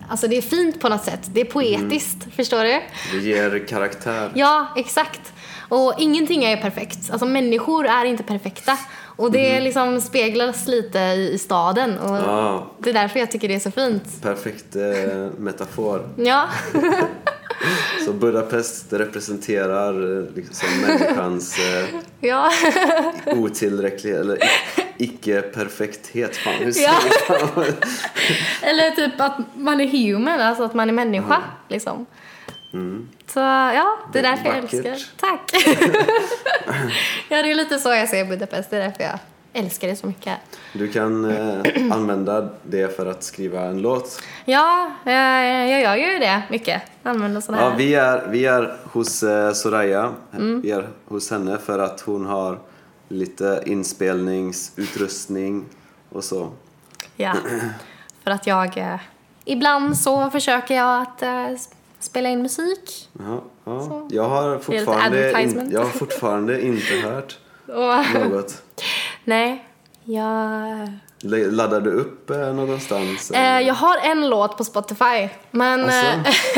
alltså 0.10 0.28
det 0.28 0.38
är 0.38 0.42
fint 0.42 0.82
på 0.82 0.90
något 0.90 1.04
sätt. 1.04 1.30
Det 1.34 1.42
är 1.42 1.46
poetiskt, 1.46 2.36
förstår 2.36 2.64
du? 2.64 2.82
Det 3.12 3.18
ger 3.18 3.68
karaktär. 3.68 4.32
Ja, 4.34 4.68
exakt. 4.76 5.34
Och 5.70 5.94
ingenting 5.98 6.44
är 6.44 6.58
perfekt. 6.58 7.12
Alltså 7.12 7.26
människor 7.26 7.86
är 7.86 8.06
inte 8.06 8.24
perfekta. 8.24 8.78
Och 9.18 9.32
det 9.32 9.60
liksom 9.60 10.02
speglas 10.02 10.68
lite 10.68 11.00
i, 11.00 11.32
i 11.34 11.38
staden. 11.38 11.98
Och 11.98 12.18
Ja, 12.18 12.72
det 12.80 12.90
är 12.90 12.94
därför 12.94 13.20
jag 13.20 13.32
tycker 13.32 13.48
det 13.48 13.56
är 13.56 13.60
så 13.60 13.72
fint. 13.72 14.22
perfekt 14.22 14.76
eh, 14.76 15.28
metafor. 15.38 16.10
Ja, 16.16 16.48
Så 18.06 18.14
Budapest 18.14 18.94
representerar 18.94 20.20
eh, 20.20 20.26
liksom 20.36 20.70
människans 20.82 21.58
eh, 21.60 21.86
ja. 22.20 22.52
otillräcklighet 23.26 24.22
eller 24.22 24.38
icke-perfekthet. 24.98 26.36
Fan, 26.36 26.54
hur 26.54 26.74
Ja. 26.84 26.94
Eller 28.62 28.92
typ 28.92 29.22
att 29.22 29.38
man 29.56 29.82
är 29.82 29.88
human, 29.88 30.42
alltså 30.42 30.64
att 30.64 30.74
man 30.74 30.90
är 30.90 30.94
människa. 30.94 31.42
Liksom. 31.68 32.06
Så 33.28 33.40
ja, 33.40 33.98
det 34.14 34.20
är 34.20 34.24
därför 34.24 34.46
jag 34.46 34.62
vackert. 34.62 34.86
älskar 34.86 35.20
Tack! 35.20 35.52
ja, 37.30 37.42
det 37.44 37.52
är 37.52 37.56
lite 37.56 37.80
så 37.80 37.90
jag 37.90 38.10
ser 38.10 38.26
Budapest. 38.26 38.70
Det 38.70 38.78
är 38.78 38.82
därför 38.82 39.04
jag 39.04 39.20
älskar 39.54 39.88
det 39.88 39.96
så 39.96 40.08
mycket. 40.08 40.34
Du 40.74 40.88
kan 40.88 41.26
eh, 41.26 41.62
använda 41.92 42.50
det 42.64 42.96
för 42.96 43.06
att 43.06 43.24
skriva 43.24 43.62
en 43.62 43.82
låt. 43.82 44.22
Ja, 44.46 44.92
eh, 45.06 45.12
jag 45.72 45.82
gör 45.82 45.96
ju 46.14 46.20
det 46.20 46.42
mycket. 46.50 46.82
Använder 47.04 47.42
sådana 47.42 47.64
Ja, 47.64 47.70
här. 47.70 47.78
vi, 47.78 47.96
är, 47.96 48.28
vi 48.28 48.46
är 48.46 48.78
hos 48.84 49.24
eh, 49.24 49.54
Soraya. 49.54 50.14
Mm. 50.34 50.62
Vi 50.62 50.72
är 50.72 50.90
hos 51.06 51.32
henne 51.32 51.58
för 51.58 51.80
att 51.80 52.02
hon 52.02 52.26
har 52.26 52.60
lite 53.10 53.64
inspelningsutrustning 53.66 55.66
och 56.10 56.24
så. 56.24 56.52
Ja, 57.16 57.34
för 58.24 58.32
att 58.32 58.48
jag... 58.48 58.78
Eh, 58.78 59.00
ibland 59.46 59.98
så 59.98 60.30
försöker 60.30 60.76
jag 60.76 61.02
att 61.02 61.22
eh, 61.24 61.48
spela 62.00 62.30
in 62.30 62.42
musik. 62.42 63.10
Ja, 63.20 63.44
ja. 63.64 64.08
Jag, 64.10 64.30
har 64.30 64.60
fortfarande 64.60 65.42
in, 65.42 65.70
jag 65.72 65.80
har 65.84 65.90
fortfarande 65.90 66.62
inte 66.66 66.94
hört 66.94 67.38
något. 68.30 68.64
nej, 69.24 69.66
jag... 70.04 70.92
Laddar 71.52 71.82
du 71.82 71.92
upp 71.92 72.30
eh, 72.30 72.54
någonstans? 72.54 73.32
Eh, 73.32 73.60
jag 73.62 73.74
har 73.74 73.98
en 73.98 74.30
låt 74.30 74.58
på 74.58 74.64
Spotify, 74.64 75.30
men 75.52 75.84
Alltså? 75.84 76.08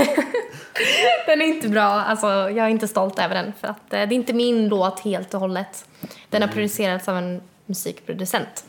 eh, 0.02 0.08
den 1.28 1.42
är 1.42 1.46
inte 1.46 1.70
bra. 1.70 1.84
Alltså, 1.84 2.28
jag 2.28 2.58
är 2.58 2.68
inte 2.68 2.88
stolt 2.88 3.20
över 3.20 3.36
den 3.36 3.54
för 3.62 3.68
att 3.68 3.78
eh, 3.78 3.90
det 3.90 3.98
är 3.98 4.14
inte 4.14 4.34
min 4.34 4.68
låt 4.68 5.00
helt 5.00 5.34
och 5.34 5.40
hållet. 5.40 5.86
Den 6.30 6.42
har 6.42 6.50
producerats 6.50 7.08
av 7.08 7.18
en 7.18 7.42
musikproducent. 7.66 8.64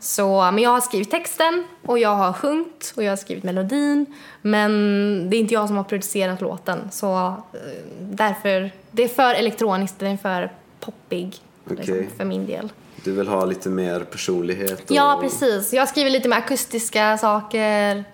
Så, 0.00 0.50
men 0.50 0.58
jag 0.58 0.70
har 0.70 0.80
skrivit 0.80 1.10
texten 1.10 1.64
och 1.82 1.98
jag 1.98 2.14
har 2.14 2.32
sjungit 2.32 2.92
och 2.96 3.02
jag 3.02 3.12
har 3.12 3.16
skrivit 3.16 3.44
melodin. 3.44 4.06
Men 4.42 4.70
det 5.30 5.36
är 5.36 5.38
inte 5.38 5.54
jag 5.54 5.68
som 5.68 5.76
har 5.76 5.84
producerat 5.84 6.40
låten. 6.40 6.90
Så 6.92 7.26
eh, 7.26 7.60
därför, 8.00 8.70
det 8.90 9.04
är 9.04 9.08
för 9.08 9.34
elektroniskt, 9.34 9.98
den 9.98 10.12
är 10.12 10.16
för 10.16 10.52
poppig 10.80 11.36
liksom, 11.64 11.94
Okej. 11.94 12.08
för 12.16 12.24
min 12.24 12.46
del. 12.46 12.72
Du 13.04 13.12
vill 13.12 13.28
ha 13.28 13.44
lite 13.44 13.68
mer 13.68 14.00
personlighet? 14.00 14.90
Och... 14.90 14.96
Ja, 14.96 15.18
precis. 15.22 15.72
Jag 15.72 15.88
skriver 15.88 16.10
lite 16.10 16.28
mer 16.28 16.36
akustiska 16.36 17.18
saker. 17.18 18.04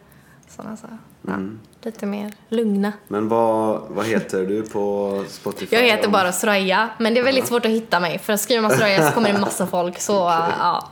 Sådana 0.49 0.77
så. 0.77 0.87
Ja, 1.23 1.39
Lite 1.83 2.07
mer 2.07 2.33
lugna. 2.49 2.93
Men 3.09 3.29
vad, 3.29 3.83
vad 3.89 4.07
heter 4.07 4.47
du 4.47 4.63
på 4.63 5.25
Spotify? 5.29 5.77
Jag 5.77 5.83
heter 5.83 6.09
bara 6.09 6.33
Soraya, 6.33 6.89
men 6.99 7.15
det 7.15 7.21
är 7.21 7.25
väldigt 7.25 7.47
svårt 7.47 7.65
att 7.65 7.71
hitta 7.71 8.01
mig. 8.01 8.19
För 8.19 8.37
skriver 8.37 8.63
man 8.63 8.71
Soraya 8.71 9.09
så 9.09 9.15
kommer 9.15 9.33
det 9.33 9.39
massa 9.39 9.67
folk. 9.67 10.01
Så 10.01 10.13
ja. 10.59 10.89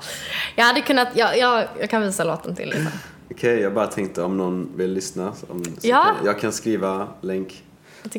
Jag 0.56 0.64
hade 0.64 0.80
kunnat, 0.80 1.08
jag, 1.14 1.38
jag, 1.38 1.64
jag 1.80 1.90
kan 1.90 2.02
visa 2.02 2.24
låten 2.24 2.54
till 2.54 2.68
er 2.68 2.72
sen. 2.72 2.86
Okej, 3.30 3.60
jag 3.60 3.74
bara 3.74 3.86
tänkte 3.86 4.22
om 4.22 4.36
någon 4.36 4.68
vill 4.76 4.92
lyssna. 4.92 5.32
Om, 5.48 5.64
Ja. 5.82 6.02
kan, 6.04 6.26
jag 6.26 6.40
kan 6.40 6.52
skriva 6.52 7.08
länk. 7.20 7.62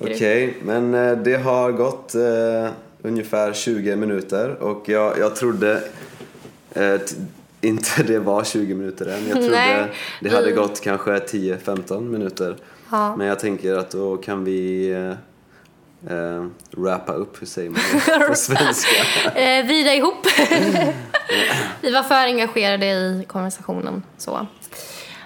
Okej, 0.01 0.57
men 0.63 0.93
eh, 0.93 1.17
det 1.17 1.35
har 1.35 1.71
gått 1.71 2.15
eh, 2.15 2.71
ungefär 3.01 3.53
20 3.53 3.95
minuter 3.95 4.63
och 4.63 4.89
jag, 4.89 5.19
jag 5.19 5.35
trodde 5.35 5.83
eh, 6.73 6.95
inte 7.61 8.03
det 8.07 8.19
var 8.19 8.43
20 8.43 8.73
minuter 8.75 9.05
än. 9.05 9.23
Jag 9.27 9.31
trodde 9.37 9.49
Nej. 9.49 9.91
det 10.21 10.29
hade 10.29 10.51
gått 10.51 10.81
kanske 10.81 11.11
10-15 11.11 12.01
minuter. 12.01 12.57
Ja. 12.91 13.15
Men 13.15 13.27
jag 13.27 13.39
tänker 13.39 13.73
att 13.77 13.89
då 13.91 14.17
kan 14.17 14.43
vi 14.43 14.89
eh, 14.91 16.13
eh, 16.17 16.45
wrappa 16.71 17.13
upp, 17.13 17.41
hur 17.41 17.47
säger 17.47 17.69
man 17.69 17.79
det 18.19 18.19
på 18.27 18.35
svenska? 18.35 18.89
Eh, 19.35 19.65
vrida 19.65 19.93
ihop. 19.93 20.27
vi 21.81 21.91
var 21.91 22.03
för 22.03 22.15
engagerade 22.15 22.85
i 22.85 23.25
konversationen. 23.27 24.03
Så. 24.17 24.47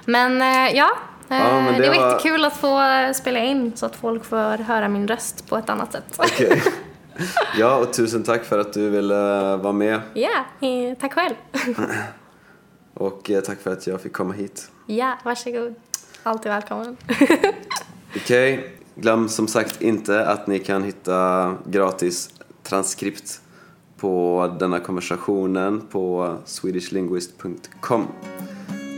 Men 0.05 0.41
eh, 0.41 0.75
ja, 0.75 0.89
eh, 1.29 1.37
Ja, 1.37 1.61
men 1.61 1.73
det, 1.73 1.79
det 1.81 1.89
var 1.89 1.95
var- 1.97 2.11
jättekul 2.11 2.45
att 2.45 2.57
få 2.57 2.79
spela 3.15 3.39
in 3.39 3.71
så 3.75 3.85
att 3.85 3.95
folk 3.95 4.25
får 4.25 4.63
höra 4.63 4.87
min 4.89 5.07
röst 5.07 5.49
på 5.49 5.57
ett 5.57 5.69
annat 5.69 5.91
sätt. 5.91 6.15
Okej. 6.17 6.63
Ja, 7.59 7.75
och 7.77 7.93
tusen 7.93 8.23
tack 8.23 8.43
för 8.43 8.59
att 8.59 8.73
du 8.73 8.89
ville 8.89 9.15
vara 9.55 9.73
med 9.73 10.01
Ja, 10.13 10.29
eh, 10.61 10.97
tack 11.01 11.13
själv. 11.13 11.33
Och 12.93 13.29
eh, 13.31 13.41
tack 13.41 13.59
för 13.61 13.73
att 13.73 13.87
jag 13.87 14.01
fick 14.01 14.13
komma 14.13 14.33
hit. 14.33 14.69
ja, 14.85 15.17
varsågod. 15.23 15.75
Alltid 16.23 16.51
välkommen. 16.51 16.97
Okej, 18.15 18.73
glöm 18.95 19.29
som 19.29 19.47
sagt 19.47 19.81
inte 19.81 20.25
att 20.25 20.47
ni 20.47 20.59
kan 20.59 20.83
hitta 20.83 21.55
gratis 21.65 22.29
transkript 22.63 23.41
på 23.97 24.55
denna 24.59 24.79
konversationen 24.79 25.81
på 25.91 26.35
swedishlinguist.com. 26.45 28.07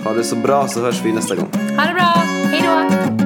Ha 0.03 0.13
det 0.13 0.23
så 0.23 0.35
bra 0.35 0.67
så 0.67 0.81
hörs 0.81 1.01
vi 1.05 1.11
nästa 1.11 1.35
gång. 1.35 1.49
ha 1.53 1.85
det 1.85 1.93
bra, 1.93 2.13
hej 2.47 2.61
då! 3.19 3.24